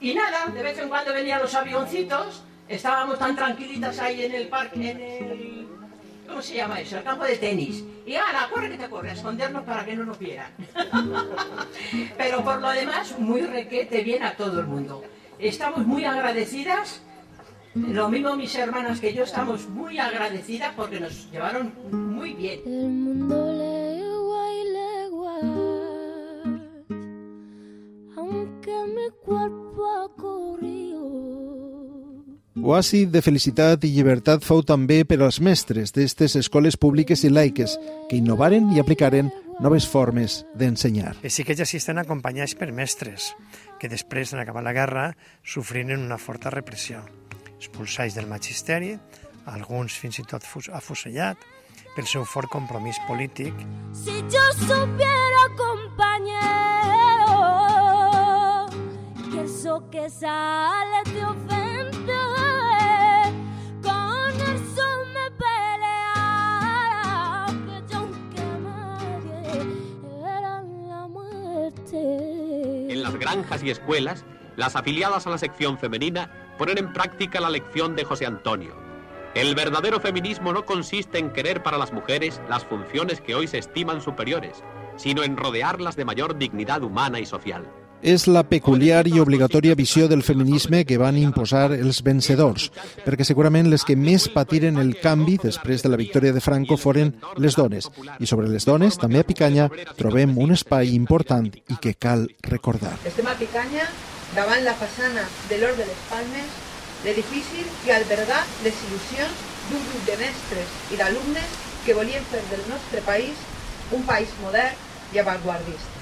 Y 0.00 0.14
nada, 0.14 0.46
de 0.46 0.62
vez 0.62 0.78
en 0.78 0.88
cuando 0.90 1.14
venían 1.14 1.40
los 1.40 1.54
avioncitos, 1.54 2.42
estábamos 2.68 3.18
tan 3.18 3.34
tranquilitas 3.34 3.98
ahí 3.98 4.22
en 4.22 4.34
el 4.34 4.48
parque. 4.48 5.47
¿Cómo 6.28 6.42
se 6.42 6.54
llama 6.54 6.80
eso? 6.80 6.98
El 6.98 7.04
campo 7.04 7.24
de 7.24 7.36
tenis. 7.36 7.82
Y 8.06 8.14
ahora, 8.14 8.48
corre 8.52 8.70
que 8.70 8.76
te 8.76 8.88
corre, 8.88 9.10
a 9.10 9.14
escondernos 9.14 9.64
para 9.64 9.84
que 9.84 9.96
no 9.96 10.04
nos 10.04 10.18
vieran. 10.18 10.52
Pero 12.18 12.44
por 12.44 12.60
lo 12.60 12.70
demás, 12.70 13.18
muy 13.18 13.42
requete 13.42 14.02
bien 14.02 14.22
a 14.22 14.34
todo 14.34 14.60
el 14.60 14.66
mundo. 14.66 15.02
Estamos 15.38 15.86
muy 15.86 16.04
agradecidas 16.04 17.02
lo 17.74 18.08
mismo 18.08 18.34
mis 18.34 18.54
hermanas 18.56 18.98
que 18.98 19.14
yo 19.14 19.24
estamos 19.24 19.68
muy 19.68 19.98
agradecidas 19.98 20.74
porque 20.74 20.98
nos 20.98 21.30
llevaron 21.30 21.72
muy 21.92 22.34
bien. 22.34 22.60
El 22.66 22.88
mundo 22.88 23.52
legua 23.52 24.52
y 24.52 24.64
legua, 24.72 25.40
aunque 28.16 28.72
mi 28.86 29.10
cuerpo. 29.24 29.68
Oasi 32.62 33.04
de 33.06 33.22
felicitat 33.22 33.84
i 33.86 33.92
llibertat 33.94 34.44
fou 34.44 34.64
també 34.66 35.04
per 35.08 35.20
als 35.22 35.38
mestres 35.40 35.92
d'estes 35.94 36.34
escoles 36.40 36.76
públiques 36.76 37.22
i 37.24 37.30
laiques 37.30 37.76
que 38.10 38.18
innovaren 38.18 38.72
i 38.74 38.80
aplicaren 38.82 39.30
noves 39.60 39.86
formes 39.86 40.44
d'ensenyar. 40.58 41.16
Sí 41.28 41.44
que 41.44 41.56
ja 41.58 41.64
assisten 41.66 41.98
acompanyats 41.98 42.54
per 42.58 42.72
mestres 42.72 43.32
que 43.78 43.88
després, 43.88 44.32
en 44.32 44.42
acabar 44.42 44.62
la 44.66 44.74
guerra, 44.74 45.16
sofriren 45.44 46.02
una 46.04 46.18
forta 46.18 46.50
repressió 46.50 47.04
expulsats 47.58 48.14
del 48.14 48.26
magisteri, 48.30 48.98
alguns 49.46 49.96
fins 49.98 50.18
i 50.22 50.24
tot 50.28 50.44
afusellat 50.74 51.38
pel 51.96 52.06
seu 52.06 52.24
fort 52.24 52.50
compromís 52.52 52.98
polític. 53.08 53.54
Si 53.92 54.14
yo 54.30 54.44
supiera, 54.60 55.42
compañero, 55.58 57.36
que 59.32 59.40
eso 59.42 59.82
que 59.90 60.08
sale 60.10 61.02
te 61.04 61.24
ofende, 61.24 61.57
y 73.62 73.70
escuelas, 73.70 74.24
las 74.56 74.74
afiliadas 74.74 75.26
a 75.26 75.30
la 75.30 75.38
sección 75.38 75.78
femenina 75.78 76.30
ponen 76.56 76.78
en 76.78 76.92
práctica 76.92 77.40
la 77.40 77.50
lección 77.50 77.94
de 77.94 78.04
José 78.04 78.24
Antonio. 78.24 78.74
El 79.34 79.54
verdadero 79.54 80.00
feminismo 80.00 80.52
no 80.52 80.64
consiste 80.64 81.18
en 81.18 81.30
querer 81.30 81.62
para 81.62 81.76
las 81.76 81.92
mujeres 81.92 82.40
las 82.48 82.64
funciones 82.64 83.20
que 83.20 83.34
hoy 83.34 83.46
se 83.46 83.58
estiman 83.58 84.00
superiores, 84.00 84.64
sino 84.96 85.22
en 85.22 85.36
rodearlas 85.36 85.94
de 85.94 86.06
mayor 86.06 86.38
dignidad 86.38 86.82
humana 86.82 87.20
y 87.20 87.26
social. 87.26 87.70
És 88.02 88.28
la 88.30 88.44
peculiar 88.46 89.02
i 89.10 89.18
obligatòria 89.18 89.74
visió 89.74 90.06
del 90.06 90.22
feminisme 90.22 90.84
que 90.86 90.98
van 91.00 91.16
imposar 91.18 91.72
els 91.74 91.98
vencedors, 92.06 92.68
perquè 93.02 93.26
segurament 93.26 93.66
les 93.72 93.82
que 93.82 93.96
més 93.98 94.28
patiren 94.30 94.78
el 94.78 94.92
canvi 95.02 95.34
després 95.42 95.82
de 95.82 95.90
la 95.90 95.98
victòria 95.98 96.32
de 96.32 96.42
Franco 96.44 96.78
foren 96.78 97.10
les 97.42 97.58
dones. 97.58 97.90
I 98.22 98.30
sobre 98.30 98.46
les 98.48 98.68
dones, 98.68 99.00
també 99.02 99.18
a 99.18 99.26
Picanya, 99.26 99.66
trobem 99.98 100.38
un 100.38 100.54
espai 100.54 100.94
important 100.94 101.50
i 101.50 101.80
que 101.82 101.96
cal 101.98 102.28
recordar. 102.46 102.94
Estem 103.02 103.26
a 103.26 103.34
Picanya 103.34 103.90
davant 104.36 104.62
la 104.62 104.78
façana 104.78 105.26
de 105.50 105.58
l'Or 105.58 105.74
de 105.74 105.90
les 105.90 106.06
Palmes, 106.06 106.56
l'edifici 107.02 107.66
que 107.84 107.94
albergà 107.98 108.44
les 108.62 108.82
il·lusions 108.86 109.46
d'un 109.68 109.82
grup 109.90 110.06
de 110.06 110.18
mestres 110.22 110.80
i 110.94 111.02
d'alumnes 111.02 111.62
que 111.84 111.98
volien 111.98 112.24
fer 112.30 112.46
del 112.52 112.62
nostre 112.70 113.02
país 113.06 113.46
un 113.90 114.06
país 114.06 114.34
modern 114.42 115.14
i 115.14 115.22
avantguardista. 115.22 115.97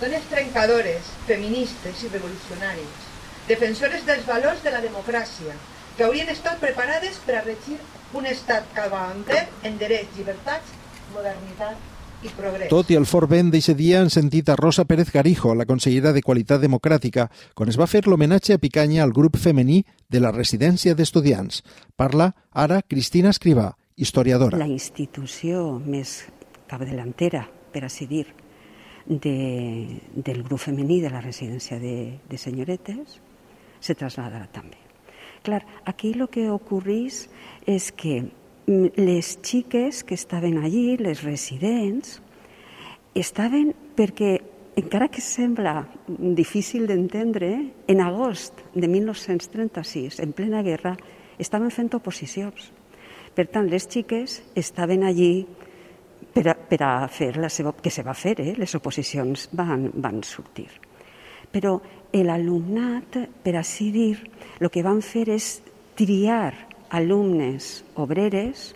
Dones 0.00 0.24
trencadores, 0.26 1.06
feministes 1.28 2.02
i 2.02 2.08
revolucionàries, 2.10 3.08
defensores 3.46 4.02
dels 4.08 4.26
valors 4.26 4.62
de 4.64 4.72
la 4.74 4.82
democràcia, 4.82 5.54
que 5.96 6.02
haurien 6.02 6.30
estat 6.32 6.58
preparades 6.58 7.20
per 7.22 7.38
a 7.38 7.44
regir 7.44 7.78
un 8.18 8.26
estat 8.26 8.66
calvaanter 8.74 9.44
en 9.62 9.78
drets, 9.78 10.10
llibertats, 10.18 10.74
modernitat 11.14 12.26
i 12.26 12.32
progrés. 12.34 12.70
Tot 12.72 12.90
i 12.90 12.98
el 12.98 13.06
fort 13.06 13.30
vent 13.30 13.52
d'eixe 13.54 13.76
dia 13.78 14.00
han 14.02 14.10
sentit 14.10 14.50
a 14.50 14.58
Rosa 14.58 14.84
Pérez 14.88 15.12
Garijo, 15.14 15.54
la 15.54 15.66
consellera 15.68 16.12
de 16.12 16.22
Qualitat 16.26 16.62
Democràtica, 16.64 17.28
quan 17.54 17.70
es 17.70 17.78
va 17.78 17.86
fer 17.90 18.04
l'homenatge 18.08 18.56
a 18.56 18.62
Picanya 18.62 19.04
al 19.04 19.14
grup 19.14 19.38
femení 19.38 19.84
de 20.10 20.22
la 20.24 20.34
residència 20.34 20.94
d'estudiants. 20.98 21.62
Parla 21.94 22.32
ara 22.50 22.82
Cristina 22.82 23.30
Escrivà, 23.30 23.70
historiadora. 23.94 24.58
La 24.58 24.70
institució 24.70 25.78
més 25.84 26.24
capdelantera, 26.66 27.46
per 27.70 27.86
així 27.86 28.10
dir, 28.10 28.26
de, 29.06 30.00
del 30.14 30.42
grup 30.42 30.60
femení 30.60 31.00
de 31.02 31.10
la 31.12 31.20
residència 31.20 31.78
de, 31.78 32.18
de 32.28 32.38
senyoretes 32.40 33.18
se 33.84 33.94
trasladarà 33.94 34.46
també. 34.52 34.80
Clar, 35.44 35.60
aquí 35.84 36.14
el 36.16 36.24
que 36.32 36.48
ocorreix 36.48 37.26
és 37.68 37.90
que 37.92 38.22
les 38.66 39.34
xiques 39.44 40.02
que 40.08 40.16
estaven 40.16 40.56
allí, 40.64 40.96
les 40.96 41.20
residents, 41.22 42.20
estaven 43.14 43.74
perquè, 43.96 44.38
encara 44.80 45.10
que 45.12 45.20
sembla 45.20 45.84
difícil 46.08 46.88
d'entendre, 46.88 47.50
en 47.86 48.00
agost 48.00 48.64
de 48.74 48.88
1936, 48.88 50.18
en 50.24 50.32
plena 50.32 50.64
guerra, 50.64 50.96
estaven 51.38 51.70
fent 51.70 51.92
oposicions. 51.94 52.72
Per 53.34 53.46
tant, 53.50 53.68
les 53.68 53.84
xiques 53.90 54.40
estaven 54.56 55.04
allí 55.04 55.44
per 56.34 56.48
a, 56.50 56.54
per 56.54 56.80
a 56.82 56.92
fer 57.08 57.34
la 57.38 57.48
seva... 57.48 57.72
que 57.80 57.92
se 57.94 58.02
va 58.02 58.14
fer, 58.14 58.34
eh? 58.42 58.54
les 58.58 58.74
oposicions 58.74 59.48
van, 59.54 59.88
van 59.94 60.22
sortir. 60.26 60.68
Però 61.54 61.76
l'alumnat, 62.14 63.18
per 63.42 63.54
així 63.58 63.90
dir, 63.94 64.16
el 64.60 64.70
que 64.74 64.82
van 64.82 65.00
fer 65.02 65.28
és 65.34 65.60
triar 65.98 66.52
alumnes 66.94 67.84
obreres 68.02 68.72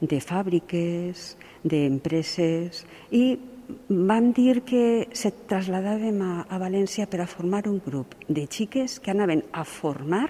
de 0.00 0.20
fàbriques, 0.22 1.34
d'empreses, 1.64 2.84
i 3.10 3.24
van 3.88 4.32
dir 4.36 4.60
que 4.68 5.08
se 5.16 5.32
traslladàvem 5.48 6.20
a, 6.22 6.32
a 6.44 6.58
València 6.60 7.06
per 7.10 7.22
a 7.24 7.28
formar 7.30 7.64
un 7.70 7.80
grup 7.84 8.14
de 8.28 8.44
xiques 8.50 8.98
que 9.00 9.14
anaven 9.14 9.42
a 9.52 9.64
formar 9.64 10.28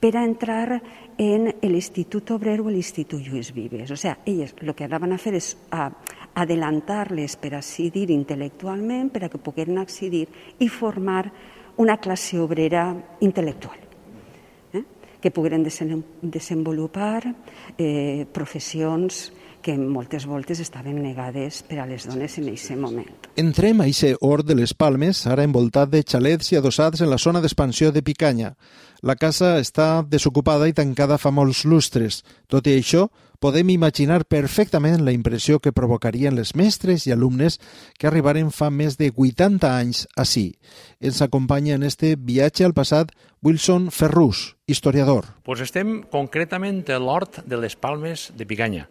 per 0.00 0.14
a 0.16 0.24
entrar 0.24 0.80
en 1.20 1.50
l'Institut 1.62 2.32
Obrer 2.32 2.58
o 2.60 2.70
l'Institut 2.72 3.20
Lluís 3.20 3.52
Vives. 3.52 3.92
O 3.92 3.98
sigui, 4.00 4.16
elles 4.32 4.54
el 4.60 4.72
que 4.74 4.88
anaven 4.88 5.12
a 5.12 5.20
fer 5.20 5.34
és 5.36 5.52
a 5.70 5.90
adelantar-les 6.40 7.36
per 7.36 7.54
així 7.58 7.90
dir 7.92 8.08
intel·lectualment, 8.14 9.12
per 9.12 9.26
a 9.26 9.28
que 9.28 9.42
pogueren 9.42 9.78
accedir 9.82 10.26
i 10.58 10.68
formar 10.72 11.26
una 11.76 12.00
classe 12.00 12.40
obrera 12.40 12.88
intel·lectual 13.20 13.89
que 15.20 15.30
pogueren 15.30 15.64
desenvolupar 15.64 17.34
eh, 17.76 18.26
professions 18.32 19.30
que 19.60 19.76
moltes 19.76 20.24
voltes 20.24 20.60
estaven 20.60 21.02
negades 21.02 21.60
per 21.68 21.80
a 21.82 21.86
les 21.86 22.06
dones 22.08 22.36
en 22.40 22.48
aquest 22.48 22.76
moment. 22.80 23.10
Entrem 23.36 23.82
a 23.82 23.88
aquest 23.88 24.16
hort 24.24 24.48
de 24.48 24.56
les 24.56 24.72
Palmes, 24.72 25.26
ara 25.28 25.44
envoltat 25.44 25.92
de 25.92 26.02
xalets 26.02 26.52
i 26.52 26.58
adossats 26.58 27.04
en 27.04 27.10
la 27.12 27.20
zona 27.20 27.42
d'expansió 27.44 27.92
de 27.92 28.02
Picanya. 28.02 28.54
La 29.02 29.16
casa 29.16 29.58
està 29.60 30.02
desocupada 30.08 30.68
i 30.68 30.76
tancada 30.76 31.20
fa 31.20 31.32
molts 31.32 31.64
lustres. 31.68 32.22
Tot 32.48 32.66
i 32.66 32.78
això, 32.78 33.08
podem 33.40 33.72
imaginar 33.72 34.26
perfectament 34.28 35.00
la 35.00 35.14
impressió 35.16 35.58
que 35.64 35.72
provocarien 35.72 36.36
les 36.36 36.52
mestres 36.54 37.06
i 37.08 37.14
alumnes 37.14 37.56
que 37.98 38.06
arribaren 38.06 38.52
fa 38.52 38.68
més 38.70 38.98
de 39.00 39.08
80 39.16 39.64
anys 39.64 40.04
així. 40.14 40.60
Ens 41.00 41.22
acompanya 41.24 41.78
en 41.78 41.86
este 41.88 42.14
viatge 42.20 42.68
al 42.68 42.76
passat 42.76 43.14
Wilson 43.42 43.88
Ferrús, 43.90 44.56
historiador. 44.68 45.32
Pues 45.42 45.64
estem 45.64 46.02
concretament 46.12 46.84
a 46.92 47.00
l'hort 47.00 47.40
de 47.48 47.56
les 47.56 47.76
Palmes 47.80 48.28
de 48.36 48.44
Picanya, 48.44 48.90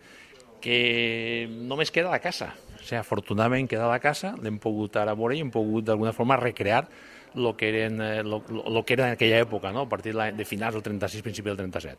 que 0.60 1.46
només 1.48 1.94
queda 1.94 2.10
la 2.10 2.24
casa. 2.24 2.56
O 2.80 2.82
sigui, 2.82 2.98
afortunadament 2.98 3.70
queda 3.70 3.92
la 3.92 4.02
casa, 4.02 4.34
l'hem 4.42 4.58
pogut 4.58 4.98
ara 4.98 5.14
veure 5.14 5.38
i 5.38 5.46
hem 5.46 5.54
pogut 5.54 5.86
d'alguna 5.86 6.16
forma 6.16 6.42
recrear 6.42 6.88
lo 7.36 7.56
que, 7.56 7.70
eren, 7.70 8.02
eh, 8.02 8.24
lo, 8.24 8.44
lo 8.48 8.84
que 8.86 8.94
era 8.94 9.08
en 9.08 9.14
aquella 9.14 9.40
època, 9.40 9.72
no? 9.72 9.82
a 9.82 9.90
partir 9.90 10.16
de 10.16 10.46
finals 10.46 10.74
del 10.74 10.84
36, 10.84 11.24
principi 11.24 11.50
del 11.50 11.58
37. 11.58 11.98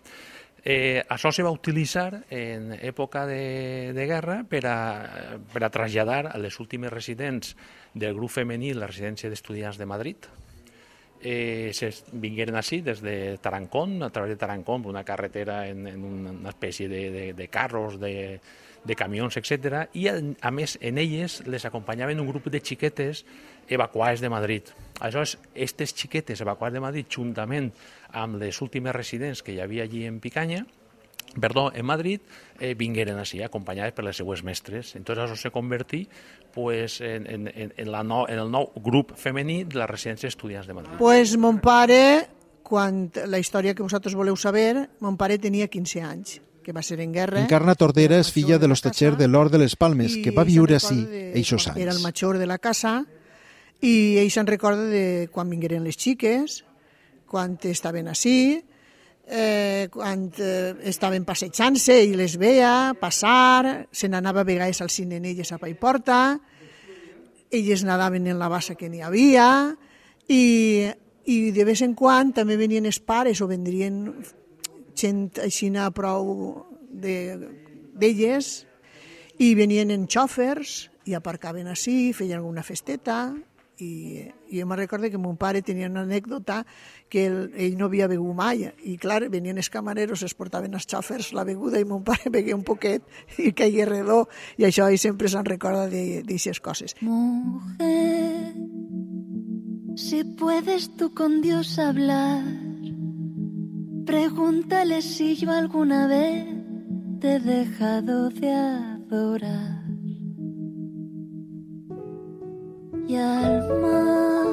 Eh, 0.63 1.01
això 1.09 1.31
se 1.33 1.43
va 1.43 1.53
utilitzar 1.55 2.27
en 2.29 2.75
època 2.77 3.25
de, 3.25 3.95
de 3.97 4.05
guerra 4.07 4.43
per 4.45 4.67
a, 4.69 4.77
per 5.53 5.63
a 5.65 5.71
traslladar 5.73 6.27
a 6.29 6.37
les 6.39 6.61
últimes 6.61 6.93
residents 6.93 7.55
del 7.95 8.13
grup 8.15 8.35
femení 8.35 8.75
la 8.77 8.91
residència 8.91 9.31
d'estudiants 9.33 9.81
de 9.81 9.89
Madrid. 9.89 10.29
Eh, 11.21 11.73
se 11.77 11.91
vingueren 12.13 12.57
així 12.57 12.81
des 12.85 13.01
de 13.05 13.39
Tarancón, 13.41 14.03
a 14.03 14.11
través 14.11 14.33
de 14.33 14.41
Tarancón, 14.41 14.85
una 14.89 15.05
carretera 15.05 15.67
en, 15.69 15.87
en 15.89 16.05
una 16.05 16.49
espècie 16.53 16.89
de, 16.89 17.11
de, 17.11 17.25
de 17.33 17.49
carros, 17.49 17.99
de, 18.01 18.41
de 18.85 18.97
camions, 18.97 19.37
etc. 19.37 19.87
I 19.93 20.09
a, 20.11 20.51
més 20.55 20.77
en 20.81 20.99
elles 20.99 21.41
les 21.47 21.65
acompanyaven 21.69 22.21
un 22.21 22.29
grup 22.29 22.49
de 22.51 22.61
xiquetes 22.61 23.25
evacuades 23.69 24.21
de 24.21 24.31
Madrid. 24.33 24.73
Aleshores, 25.01 25.37
aquestes 25.53 25.95
xiquetes 25.95 26.41
evacuades 26.41 26.79
de 26.79 26.85
Madrid, 26.85 27.09
juntament 27.09 27.71
amb 28.17 28.41
les 28.41 28.61
últimes 28.63 28.95
residents 28.97 29.45
que 29.45 29.55
hi 29.55 29.61
havia 29.61 29.85
allí 29.85 30.07
en 30.09 30.21
Picanya, 30.21 30.65
perdó, 31.39 31.71
en 31.73 31.87
Madrid, 31.87 32.21
eh, 32.59 32.75
vingueren 32.75 33.21
així, 33.21 33.43
acompanyades 33.43 33.95
per 33.95 34.05
les 34.05 34.19
seues 34.19 34.43
mestres. 34.43 34.97
Entonces 34.97 35.29
això 35.29 35.39
se 35.39 35.53
convertí 35.55 36.09
pues, 36.53 37.01
en, 37.01 37.29
en, 37.31 37.47
en, 37.55 37.93
la 37.93 38.03
no, 38.03 38.25
en 38.29 38.41
el 38.43 38.51
nou 38.51 38.73
grup 38.83 39.15
femení 39.15 39.63
de 39.65 39.79
la 39.79 39.87
residència 39.87 40.27
d'estudiants 40.27 40.67
de 40.67 40.75
Madrid. 40.75 40.99
Pues 40.99 41.37
mon 41.39 41.61
pare, 41.63 42.27
quan 42.67 43.09
la 43.27 43.39
història 43.39 43.77
que 43.77 43.87
vosaltres 43.87 44.19
voleu 44.19 44.35
saber, 44.37 44.89
mon 45.05 45.21
pare 45.21 45.39
tenia 45.39 45.71
15 45.71 46.03
anys 46.03 46.41
que 46.65 46.73
va 46.73 46.83
ser 46.83 47.01
en 47.01 47.13
guerra. 47.13 47.43
Encarna 47.43 47.75
Tordera 47.75 48.19
és 48.21 48.31
filla 48.33 48.59
de 48.59 48.69
l'hostatger 48.69 49.15
de 49.19 49.29
l'Or 49.29 49.51
de 49.51 49.61
les 49.63 49.77
Palmes, 49.77 50.19
que 50.23 50.35
va 50.37 50.45
viure 50.45 50.77
així 50.77 50.99
eixos 51.35 51.69
anys. 51.71 51.81
Era 51.81 51.95
el 51.95 52.03
major 52.05 52.39
de 52.39 52.49
la 52.49 52.59
casa 52.59 53.01
i 53.81 54.19
ell 54.21 54.31
se'n 54.33 54.49
recorda 54.49 54.85
de 54.91 55.29
quan 55.33 55.49
vingueren 55.49 55.87
les 55.87 55.97
xiques, 55.97 56.61
quan 57.31 57.57
estaven 57.65 58.11
així, 58.11 58.61
eh, 59.31 59.89
quan 59.93 60.29
eh, 60.37 60.75
estaven 60.91 61.25
passejant-se 61.25 61.97
i 62.05 62.17
les 62.19 62.37
veia 62.37 62.93
passar, 62.99 63.87
se 63.93 64.11
n'anava 64.11 64.43
a 64.43 64.49
vegades 64.49 64.83
al 64.83 64.91
cine 64.91 65.21
en 65.21 65.29
elles 65.31 65.53
a 65.53 65.59
Paiporta, 65.59 66.41
elles 67.51 67.85
nadaven 67.85 68.27
en 68.27 68.39
la 68.39 68.49
bassa 68.49 68.77
que 68.79 68.91
n'hi 68.91 69.01
havia 69.03 69.75
i, 70.29 70.91
i 71.27 71.51
de 71.55 71.65
vez 71.67 71.83
en 71.83 71.97
quan 71.99 72.35
també 72.35 72.59
venien 72.59 72.87
els 72.87 73.01
pares 73.03 73.41
o 73.43 73.49
vendrien 73.51 74.05
gent 75.01 75.41
així 75.43 75.71
a 75.77 75.91
prou 75.91 76.33
d'elles 76.91 78.51
de, 78.61 79.45
i 79.45 79.55
venien 79.57 79.91
en 79.91 80.07
xòfers 80.11 80.91
i 81.09 81.15
aparcaven 81.17 81.71
així, 81.71 82.13
feien 82.13 82.39
alguna 82.41 82.63
festeta 82.63 83.31
i, 83.81 84.29
i 84.51 84.61
jo 84.61 84.67
me 84.67 84.77
recordo 84.77 85.11
que 85.11 85.19
mon 85.19 85.37
pare 85.41 85.63
tenia 85.65 85.89
una 85.89 86.03
anècdota 86.05 86.61
que 87.09 87.25
ell, 87.27 87.39
ell 87.57 87.79
no 87.79 87.89
havia 87.89 88.09
begut 88.11 88.37
mai 88.37 88.67
i 88.85 88.97
clar, 89.01 89.23
venien 89.33 89.57
els 89.57 89.71
camareros, 89.73 90.23
es 90.27 90.37
portaven 90.37 90.77
els 90.77 90.89
xòfers 90.91 91.33
la 91.37 91.47
beguda 91.49 91.81
i 91.81 91.89
mon 91.89 92.05
pare 92.05 92.31
begué 92.37 92.55
un 92.55 92.65
poquet 92.67 93.07
i 93.41 93.55
caigué 93.57 93.89
redó 93.89 94.27
i 94.61 94.69
això 94.69 94.91
ell 94.91 95.01
sempre 95.01 95.33
se'n 95.33 95.49
recorda 95.49 95.89
d'aixes 95.89 96.61
coses. 96.61 96.97
Mujer, 97.01 98.53
si 99.97 100.25
puedes 100.37 100.91
tú 100.97 101.15
con 101.15 101.41
Dios 101.41 101.79
hablar 101.79 102.60
pregúntale 104.05 105.03
si 105.03 105.37
yo 105.37 105.51
alguna 105.51 106.07
vez 106.07 106.47
te 107.21 107.37
he 107.37 107.41
dejado 107.41 108.31
de 108.31 108.53
adorar 108.53 109.81
y 113.11 113.17
al 113.17 113.81
mar, 113.81 114.47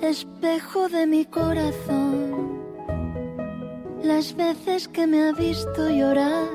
espejo 0.00 0.88
de 0.88 1.06
mi 1.06 1.24
corazón, 1.24 2.58
las 4.02 4.34
veces 4.34 4.88
que 4.88 5.06
me 5.06 5.28
ha 5.28 5.32
visto 5.32 5.88
llorar 5.88 6.48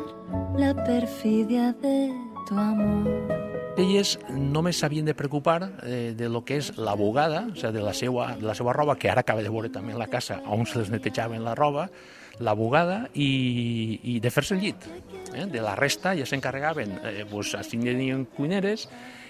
la 0.58 0.74
perfidia 0.84 1.72
de 1.82 2.14
tu 2.50 2.56
amor. 2.56 3.51
Elles 3.82 4.20
només 4.30 4.78
s'havien 4.78 5.08
de 5.08 5.16
preocupar 5.18 5.72
eh, 5.82 6.14
de 6.18 6.28
lo 6.30 6.44
que 6.46 6.60
és 6.62 6.68
la 6.78 6.94
bugada, 6.94 7.48
o 7.50 7.56
sigui, 7.58 7.74
de 7.80 7.82
la 7.82 7.94
seva, 7.98 8.28
de 8.38 8.46
la 8.46 8.54
seva 8.58 8.76
roba, 8.78 8.94
que 9.00 9.10
ara 9.10 9.24
acaba 9.26 9.42
de 9.42 9.50
veure 9.50 9.72
també 9.74 9.96
la 9.98 10.10
casa, 10.12 10.38
on 10.46 10.68
se 10.70 10.78
les 10.78 10.92
netejaven 10.94 11.42
la 11.42 11.56
roba, 11.58 11.88
la 12.46 12.54
bugada 12.54 13.08
i, 13.14 13.98
i 14.14 14.20
de 14.22 14.32
fer-se 14.34 14.54
el 14.54 14.62
llit. 14.62 14.86
Eh? 15.34 15.48
De 15.50 15.64
la 15.66 15.74
resta 15.80 16.14
ja 16.18 16.28
s'encarregaven, 16.30 16.94
eh, 17.10 17.26
pues, 17.32 17.56
així 17.58 17.80
tenien 17.82 18.28
cuineres 18.38 18.86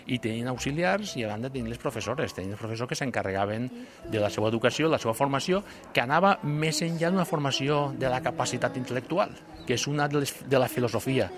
i 0.07 0.19
tenien 0.19 0.49
auxiliars 0.51 1.15
i 1.17 1.25
a 1.25 1.31
banda 1.31 1.51
tenien 1.51 1.69
les 1.69 1.81
professores, 1.81 2.33
tenien 2.33 2.55
els 2.55 2.61
professors 2.61 2.89
que 2.89 2.97
s'encarregaven 2.97 3.69
de 4.09 4.19
la 4.19 4.29
seva 4.33 4.49
educació, 4.49 4.89
la 4.89 4.99
seva 5.01 5.13
formació, 5.17 5.63
que 5.93 6.03
anava 6.03 6.37
més 6.43 6.81
enllà 6.85 7.11
d'una 7.11 7.27
formació 7.29 7.91
de 7.97 8.09
la 8.09 8.21
capacitat 8.23 8.77
intel·lectual, 8.81 9.33
que 9.67 9.77
és 9.77 9.87
una 9.87 10.07
de, 10.07 10.23
les, 10.23 10.35
de 10.47 10.59
la 10.59 10.69
filosofia 10.71 11.29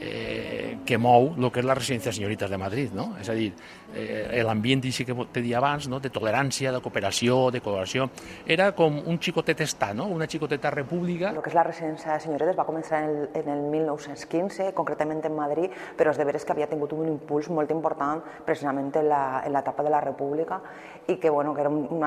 eh, 0.00 0.78
que 0.84 0.98
mou 0.98 1.32
el 1.36 1.48
que 1.52 1.62
és 1.62 1.66
la 1.66 1.76
residència 1.78 2.10
de 2.10 2.16
senyorites 2.16 2.50
de 2.50 2.58
Madrid, 2.58 2.92
no? 2.96 3.12
És 3.20 3.28
a 3.30 3.36
dir, 3.36 3.52
eh, 3.94 4.42
l'ambient 4.44 4.82
que 4.82 5.14
te 5.32 5.40
dia 5.40 5.58
abans, 5.58 5.88
no? 5.88 6.00
de 6.00 6.10
tolerància, 6.10 6.72
de 6.72 6.80
cooperació, 6.80 7.50
de 7.50 7.60
col·laboració, 7.62 8.08
era 8.46 8.72
com 8.74 8.98
un 9.06 9.18
xicotet 9.20 9.60
estat, 9.60 9.94
no? 9.94 10.06
una 10.06 10.26
xicoteta 10.26 10.70
república. 10.70 11.30
El 11.30 11.42
que 11.42 11.50
és 11.50 11.56
la 11.56 11.64
residència 11.64 12.12
de 12.12 12.20
senyoretes 12.20 12.58
va 12.58 12.66
començar 12.66 13.02
en 13.04 13.10
el, 13.10 13.28
en 13.34 13.48
el 13.48 13.62
1915, 13.70 14.72
concretament 14.74 15.22
en 15.24 15.36
Madrid, 15.36 15.70
però 15.96 16.12
és 16.12 16.18
de 16.18 16.26
veres 16.26 16.44
que 16.44 16.52
havia 16.52 16.68
tingut 16.68 16.92
un 16.92 17.08
impuls 17.08 17.48
molt 17.50 17.70
important 17.70 18.11
precisament 18.44 18.90
en 18.98 19.08
l'etapa 19.52 19.82
de 19.82 19.90
la 19.90 20.00
república 20.00 20.60
i 21.06 21.18
que, 21.18 21.30
bueno, 21.30 21.54
que 21.54 21.60
era 21.60 21.70
un 21.70 22.00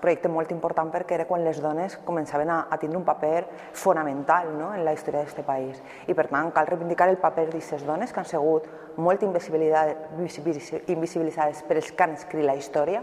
projecte 0.00 0.28
molt 0.28 0.50
important 0.52 0.92
perquè 0.92 1.14
era 1.18 1.26
quan 1.28 1.44
les 1.44 1.60
dones 1.60 1.96
començaven 2.06 2.50
a, 2.50 2.66
a 2.70 2.78
tindre 2.80 2.98
un 2.98 3.04
paper 3.04 3.46
fonamental 3.72 4.56
no? 4.56 4.74
en 4.74 4.84
la 4.84 4.92
història 4.96 5.20
d'aquest 5.20 5.46
país. 5.46 5.82
I 6.08 6.14
per 6.14 6.28
tant 6.30 6.52
cal 6.56 6.66
reivindicar 6.70 7.08
el 7.10 7.18
paper 7.20 7.46
d'aquestes 7.50 7.84
dones 7.88 8.12
que 8.12 8.20
han 8.20 8.28
sigut 8.28 8.62
molt 8.96 9.22
invisibilitzades 9.22 11.62
per 11.68 11.76
els 11.76 11.92
que 11.92 12.04
han 12.04 12.12
escrit 12.16 12.44
la 12.46 12.56
història 12.56 13.02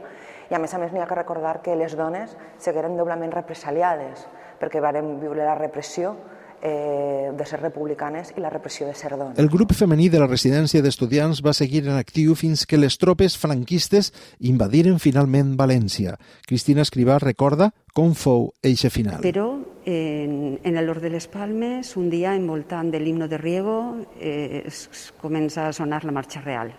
i 0.49 0.55
a 0.55 0.59
més 0.63 0.73
a 0.73 0.79
més 0.79 0.93
n'hi 0.93 1.01
ha 1.03 1.09
que 1.09 1.19
recordar 1.19 1.61
que 1.61 1.75
les 1.75 1.95
dones 1.99 2.37
segueren 2.57 2.97
doblement 2.97 3.33
represaliades 3.35 4.27
perquè 4.61 4.81
varen 4.81 5.19
viure 5.21 5.45
la 5.45 5.55
repressió 5.59 6.15
eh, 6.61 7.31
de 7.37 7.45
ser 7.45 7.59
republicanes 7.61 8.33
i 8.35 8.41
la 8.41 8.49
repressió 8.49 8.87
de 8.87 8.95
ser 8.95 9.11
dones. 9.15 9.37
El 9.39 9.49
grup 9.49 9.73
femení 9.77 10.09
de 10.09 10.19
la 10.21 10.27
residència 10.27 10.81
d'estudiants 10.81 11.43
va 11.45 11.53
seguir 11.53 11.83
en 11.85 11.97
actiu 11.97 12.35
fins 12.35 12.65
que 12.65 12.79
les 12.79 12.97
tropes 12.97 13.37
franquistes 13.37 14.11
invadiren 14.39 14.99
finalment 14.99 15.55
València. 15.59 16.17
Cristina 16.47 16.85
Escrivà 16.85 17.19
recorda 17.21 17.71
com 17.93 18.13
fou 18.17 18.51
eixe 18.65 18.89
final. 18.93 19.21
Però 19.25 19.47
en, 19.85 20.57
en 20.63 20.81
l'Hort 20.81 21.05
de 21.05 21.13
les 21.13 21.29
Palmes, 21.31 21.95
un 21.97 22.09
dia 22.09 22.35
envoltant 22.35 22.91
de 22.91 22.99
l'himno 22.99 23.27
de 23.27 23.37
Riego, 23.37 23.79
eh, 24.19 24.63
es, 24.65 24.87
es 24.91 25.07
comença 25.21 25.67
a 25.67 25.73
sonar 25.73 26.03
la 26.05 26.15
marxa 26.15 26.41
real. 26.41 26.73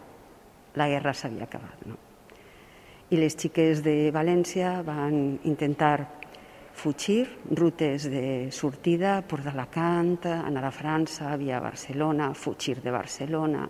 La 0.76 0.88
guerra 0.88 1.14
s'havia 1.14 1.48
acabat. 1.48 1.86
No? 1.86 1.96
I 3.08 3.16
les 3.16 3.38
xiques 3.40 3.80
de 3.80 4.10
València 4.12 4.82
van 4.84 5.38
intentar 5.48 6.17
fugir 6.78 7.26
rutes 7.50 8.06
de 8.06 8.52
sortida, 8.54 9.18
Port 9.26 9.44
d'Alacant, 9.44 10.22
anar 10.30 10.68
a 10.68 10.70
França, 10.70 11.34
via 11.36 11.58
Barcelona, 11.60 12.30
fugir 12.34 12.78
de 12.84 12.92
Barcelona, 12.94 13.66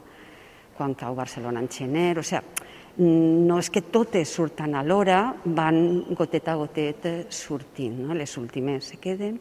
quan 0.76 0.94
cau 0.94 1.16
Barcelona 1.16 1.64
en 1.64 1.70
Xener, 1.72 2.18
o 2.20 2.22
sigui, 2.22 2.76
no 2.98 3.56
és 3.62 3.70
que 3.70 3.84
totes 3.88 4.28
surten 4.28 4.74
a 4.74 4.82
l'hora, 4.84 5.32
van 5.54 6.04
gotet 6.18 6.48
a 6.50 6.56
gotet 6.58 7.08
sortint, 7.32 7.96
no? 8.04 8.14
les 8.14 8.36
últimes 8.36 8.92
se 8.92 9.00
queden, 9.00 9.38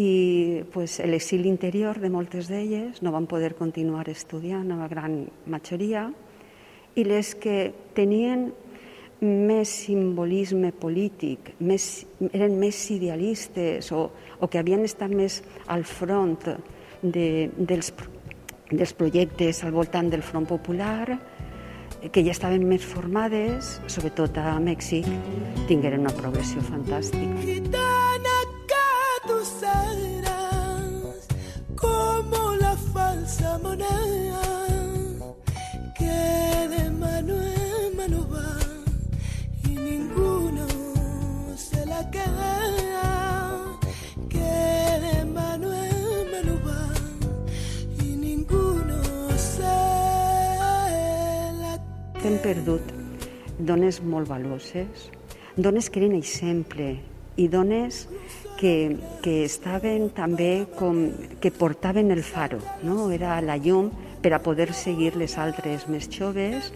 i 0.00 0.62
pues, 0.72 1.00
l'exili 1.04 1.50
interior 1.50 2.00
de 2.00 2.08
moltes 2.10 2.48
d'elles 2.48 3.02
no 3.02 3.12
van 3.12 3.28
poder 3.28 3.52
continuar 3.58 4.08
estudiant, 4.08 4.70
la 4.78 4.88
gran 4.88 5.26
majoria, 5.46 6.08
i 6.94 7.04
les 7.04 7.34
que 7.36 7.72
tenien 7.96 8.50
més 9.22 9.70
simbolisme 9.86 10.72
polític, 10.74 11.52
més, 11.62 12.04
eren 12.32 12.56
més 12.58 12.78
idealistes 12.90 13.92
o, 13.94 14.08
o 14.42 14.48
que 14.50 14.58
havien 14.58 14.82
estat 14.84 15.14
més 15.14 15.40
al 15.70 15.86
front 15.86 16.40
de, 17.02 17.28
dels, 17.56 17.92
dels 18.72 18.94
projectes 18.98 19.62
al 19.62 19.74
voltant 19.74 20.10
del 20.10 20.26
Front 20.26 20.48
Popular, 20.50 21.18
que 22.10 22.24
ja 22.26 22.34
estaven 22.34 22.66
més 22.66 22.82
formades, 22.82 23.76
sobretot 23.86 24.40
a 24.42 24.56
Mèxic, 24.58 25.06
tingueren 25.68 26.02
una 26.02 26.16
progressió 26.18 26.64
fantàstica. 26.66 28.11
Hem 52.22 52.36
perdut 52.38 52.92
dones 53.58 53.98
molt 54.06 54.28
valuoses, 54.30 55.08
dones 55.56 55.88
que 55.90 55.98
eren 55.98 56.14
exemple 56.14 56.92
i 57.36 57.48
dones 57.50 58.04
que, 58.60 58.96
que 59.24 59.42
estaven 59.42 60.06
també 60.14 60.68
com 60.78 61.00
que 61.42 61.50
portaven 61.50 62.14
el 62.14 62.22
faro, 62.22 62.60
no? 62.86 63.10
era 63.10 63.40
la 63.42 63.56
llum 63.58 63.90
per 64.22 64.36
a 64.36 64.42
poder 64.42 64.70
seguir 64.72 65.16
les 65.18 65.34
altres 65.34 65.88
més 65.90 66.06
joves 66.14 66.70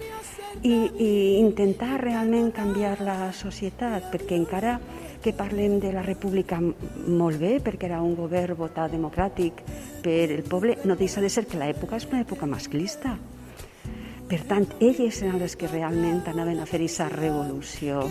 i, 0.62 0.74
i 0.74 1.12
intentar 1.38 2.00
realment 2.02 2.50
canviar 2.50 2.96
la 3.06 3.30
societat, 3.30 4.10
perquè 4.10 4.34
encara 4.40 4.80
que 5.26 5.32
parlem 5.34 5.80
de 5.82 5.90
la 5.90 6.04
república 6.06 6.60
molt 6.62 7.40
bé, 7.42 7.56
perquè 7.58 7.88
era 7.88 7.98
un 7.98 8.12
govern 8.14 8.54
votat 8.54 8.92
democràtic 8.94 9.58
per 10.04 10.28
el 10.30 10.44
poble, 10.46 10.76
no 10.86 10.94
deixa 10.94 11.18
de 11.18 11.26
ser 11.26 11.48
que 11.50 11.58
l'època 11.58 11.98
és 11.98 12.06
una 12.06 12.20
època 12.22 12.46
masclista. 12.46 13.16
Per 14.30 14.38
tant, 14.46 14.68
elles 14.78 15.18
eren 15.24 15.40
les 15.42 15.58
que 15.58 15.66
realment 15.66 16.22
anaven 16.30 16.62
a 16.62 16.68
fer 16.70 16.78
aquesta 16.78 17.08
revolució, 17.10 18.04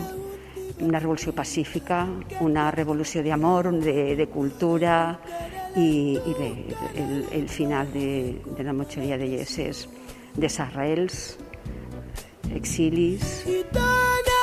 una 0.83 0.99
revolució 0.99 1.31
pacífica, 1.31 2.03
una 2.43 2.67
revolució 2.75 3.23
d'amor, 3.23 3.71
de, 3.79 4.11
de 4.19 4.27
cultura 4.27 4.99
i, 5.79 6.19
i 6.19 6.35
bé, 6.35 6.51
el, 6.99 7.17
el 7.31 7.47
final 7.47 7.95
de, 7.95 8.41
de 8.57 8.67
la 8.67 8.75
majoria 8.75 9.15
de 9.15 9.31
lleses 9.37 9.87
de 10.35 10.51
sarrels, 10.51 11.37
exilis, 12.51 13.45
Gitana 13.47 14.34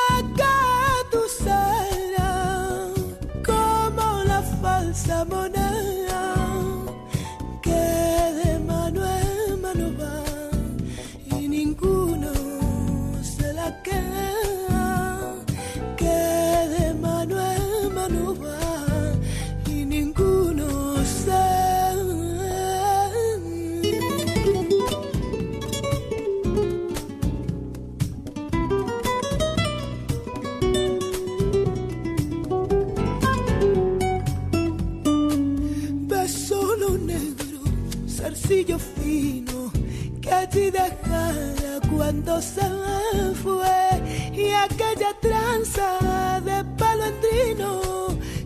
zarcillo 38.52 38.78
fino, 38.78 39.72
que 40.20 40.30
allí 40.30 40.70
dejara 40.70 41.80
cuando 41.90 42.40
se 42.40 42.62
me 42.62 43.34
fue, 43.34 44.30
y 44.32 44.50
aquella 44.52 45.14
tranza 45.20 46.40
de 46.44 46.64
palo 46.76 47.04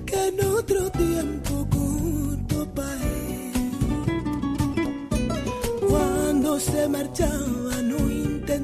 que 0.04 0.28
en 0.28 0.44
otro 0.44 0.90
tiempo 0.90 1.66
cortó 1.70 2.66
pa' 2.74 2.94
él. 3.02 3.52
Cuando 5.88 6.60
se 6.60 6.88
marchaba 6.88 7.65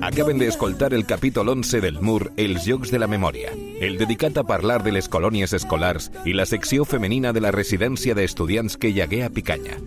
Acaben 0.01 0.39
d'escoltar 0.39 0.95
el 0.95 1.05
capítol 1.07 1.49
11 1.49 1.81
del 1.81 2.01
Mur 2.01 2.33
Els 2.37 2.65
Jocs 2.67 2.91
de 2.91 2.99
la 2.99 3.07
Memòria, 3.07 3.53
el 3.81 3.99
dedicat 3.99 4.39
a 4.39 4.45
parlar 4.45 4.83
de 4.83 4.93
les 4.93 5.09
colònies 5.09 5.53
escolars 5.53 6.11
i 6.25 6.33
la 6.33 6.47
secció 6.47 6.85
femenina 6.85 7.33
de 7.33 7.43
la 7.43 7.53
residència 7.53 8.15
d'estudiants 8.15 8.77
que 8.77 8.91
hi 8.91 9.01
a 9.23 9.31
Picanya. 9.31 9.79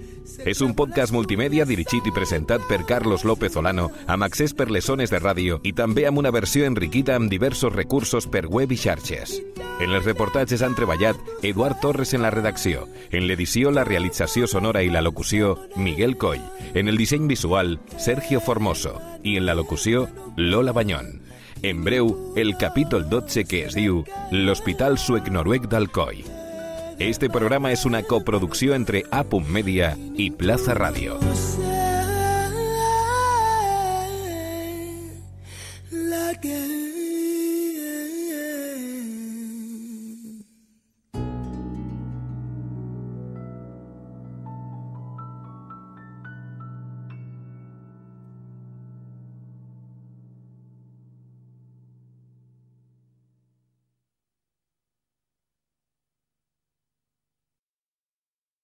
És 0.46 0.62
un 0.62 0.76
podcast 0.76 1.14
multimèdia 1.14 1.66
dirigit 1.66 2.06
i 2.06 2.14
presentat 2.14 2.62
per 2.70 2.86
Carlos 2.86 3.26
López 3.26 3.56
Olano 3.56 3.90
amb 4.08 4.24
accés 4.24 4.54
per 4.54 4.70
les 4.70 4.86
de 5.10 5.20
ràdio 5.20 5.60
i 5.64 5.74
també 5.74 6.06
amb 6.06 6.20
una 6.20 6.32
versió 6.32 6.66
enriquida 6.66 7.16
amb 7.16 7.30
diversos 7.30 7.74
recursos 7.74 8.28
per 8.28 8.46
web 8.48 8.72
i 8.72 8.78
xarxes. 8.78 9.42
En 9.80 9.92
els 9.92 10.06
reportatges 10.06 10.62
han 10.62 10.76
treballat 10.76 11.18
Eduard 11.44 11.82
Torres 11.82 12.14
en 12.14 12.22
la 12.22 12.32
redacció, 12.32 12.88
en 13.12 13.28
l'edició, 13.28 13.72
la 13.72 13.84
realització 13.84 14.48
sonora 14.48 14.84
i 14.84 14.90
la 14.90 15.02
locució, 15.02 15.58
Miguel 15.76 16.16
Coll, 16.18 16.44
en 16.74 16.88
el 16.88 16.98
disseny 16.98 17.28
visual, 17.28 17.80
Sergio 17.98 18.40
Formoso, 18.40 19.02
i 19.26 19.36
en 19.38 19.46
la 19.46 19.56
locució, 19.58 20.08
Lola 20.38 20.72
Banyón. 20.72 21.20
En 21.62 21.84
breu, 21.84 22.34
el 22.38 22.56
capítol 22.58 23.10
12 23.10 23.46
que 23.50 23.66
es 23.66 23.76
diu 23.76 24.04
L'Hospital 24.32 25.00
Suec-Noruec 25.02 25.68
d'Alcoi. 25.68 26.24
Este 27.00 27.28
programa 27.34 27.74
és 27.76 27.84
una 27.90 28.06
coproducció 28.06 28.78
entre 28.78 29.04
A. 29.12 29.26
Media 29.50 29.96
i 30.16 30.30
Plaza 30.32 30.78
Radio. 30.78 31.18